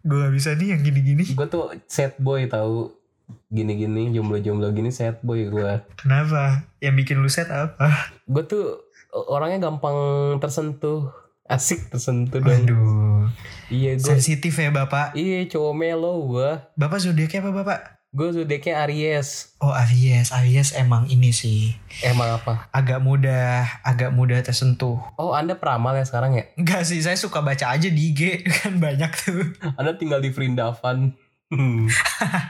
Gue 0.01 0.17
gak 0.19 0.33
bisa 0.33 0.49
nih 0.53 0.73
yang 0.73 0.81
gini-gini. 0.81 1.23
gue 1.27 1.47
tuh 1.47 1.69
sad 1.85 2.17
boy 2.17 2.45
tahu 2.45 2.89
gini-gini 3.47 4.09
jomblo-jomblo 4.09 4.69
gini 4.69 4.89
sad 4.89 5.21
boy 5.21 5.45
gue 5.45 5.71
Kenapa? 5.95 6.65
Yang 6.77 6.95
bikin 6.97 7.17
lu 7.17 7.27
set 7.27 7.47
apa? 7.47 7.87
gue 8.23 8.43
tuh 8.43 8.81
orangnya 9.11 9.61
gampang 9.61 9.95
tersentuh 10.37 11.11
asik 11.43 11.87
tersentuh 11.87 12.39
dong 12.39 12.63
Aduh. 12.63 13.23
iya 13.67 13.93
gue 13.93 14.03
Sensitif 14.05 14.51
ya 14.53 14.67
Bapak. 14.69 15.13
iya 15.13 15.43
cowok 15.45 15.73
melo 15.73 16.11
gue 16.29 16.49
Bapak 16.73 16.97
zodiaknya 16.97 17.39
apa 17.39 17.51
Bapak? 17.53 17.79
Gue 18.11 18.27
zodiaknya 18.35 18.83
Aries. 18.83 19.55
Oh 19.63 19.71
Aries, 19.71 20.35
Aries 20.35 20.75
emang 20.75 21.07
ini 21.07 21.31
sih. 21.31 21.71
Emang 22.03 22.27
apa? 22.35 22.67
Agak 22.75 22.99
mudah, 22.99 23.63
agak 23.87 24.11
mudah 24.11 24.43
tersentuh. 24.43 24.99
oh 25.15 25.31
anda 25.31 25.55
peramal 25.55 25.95
ya 25.95 26.03
sekarang 26.03 26.35
ya? 26.35 26.43
Enggak 26.59 26.83
sih, 26.83 26.99
saya 26.99 27.15
suka 27.15 27.39
baca 27.39 27.71
aja 27.71 27.87
di 27.87 28.11
IG 28.11 28.43
kan 28.59 28.83
banyak 28.83 29.11
tuh. 29.15 29.55
anda 29.79 29.95
tinggal 29.95 30.19
di 30.19 30.35
Vrindavan. 30.35 31.15
Hmm. 31.51 31.87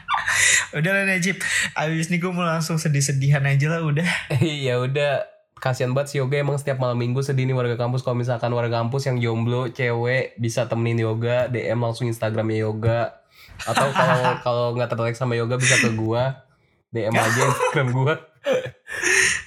Udah 0.78 0.92
lah 0.98 1.06
Najib, 1.06 1.38
abis 1.78 2.10
ini 2.10 2.18
gue 2.18 2.32
mau 2.34 2.48
langsung 2.48 2.82
sedih-sedihan 2.82 3.44
aja 3.46 3.68
lah 3.70 3.84
udah. 3.84 4.08
ya 4.66 4.80
udah. 4.82 5.28
Kasihan 5.62 5.94
banget 5.94 6.10
si 6.10 6.16
yoga 6.18 6.42
emang 6.42 6.58
setiap 6.58 6.82
malam 6.82 6.98
minggu 6.98 7.22
sedih 7.22 7.46
nih 7.46 7.54
warga 7.54 7.78
kampus. 7.78 8.02
Kalau 8.02 8.18
misalkan 8.18 8.50
warga 8.50 8.82
kampus 8.82 9.06
yang 9.06 9.22
jomblo 9.22 9.70
cewek 9.70 10.34
bisa 10.42 10.66
temenin 10.66 11.06
yoga 11.06 11.52
DM 11.54 11.78
langsung 11.78 12.10
Instagramnya 12.10 12.66
yoga 12.66 13.21
atau 13.62 13.88
kalau 13.90 14.20
kalau 14.46 14.66
nggak 14.74 14.90
tertarik 14.90 15.14
sama 15.14 15.34
yoga 15.34 15.56
bisa 15.56 15.78
ke 15.78 15.94
gua 15.94 16.44
DM 16.90 17.14
aja 17.14 17.42
Instagram 17.46 17.90
gua 17.92 18.16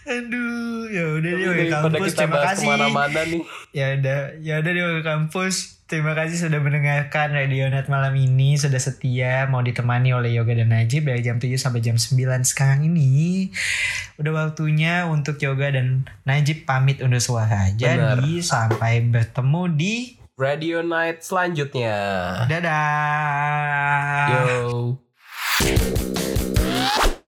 Aduh, 0.04 0.86
ya 0.86 1.04
udah 1.16 1.30
deh 1.32 1.44
warga 1.44 1.64
Daripada 1.64 1.96
kampus. 1.96 2.06
kita 2.06 2.20
Terima 2.20 2.38
kasih. 2.38 2.60
ke 2.60 2.70
mana-mana 2.70 3.20
nih 3.24 3.42
Ya 3.72 3.86
udah, 3.96 4.18
ya 4.38 4.54
udah 4.60 4.70
deh 4.70 4.82
warga 4.84 5.02
kampus. 5.02 5.54
Terima 5.84 6.12
kasih 6.12 6.36
sudah 6.38 6.60
mendengarkan 6.60 7.28
Radio 7.32 7.66
Net 7.68 7.88
malam 7.88 8.14
ini. 8.14 8.54
Sudah 8.54 8.78
setia 8.78 9.48
mau 9.48 9.60
ditemani 9.60 10.12
oleh 10.12 10.32
Yoga 10.32 10.54
dan 10.54 10.70
Najib 10.70 11.04
dari 11.04 11.20
jam 11.20 11.36
7 11.36 11.56
sampai 11.56 11.80
jam 11.80 11.96
9 11.96 12.14
sekarang 12.44 12.84
ini. 12.84 13.48
Udah 14.16 14.32
waktunya 14.46 15.04
untuk 15.04 15.40
Yoga 15.40 15.72
dan 15.72 16.04
Najib 16.22 16.64
pamit 16.64 17.00
undur 17.00 17.20
suara. 17.20 17.72
Jadi 17.72 18.40
sampai 18.40 19.04
bertemu 19.04 19.62
di 19.72 19.94
Radio 20.34 20.82
Night 20.82 21.22
selanjutnya 21.22 21.94
dadah. 22.50 24.26
yo 24.34 24.98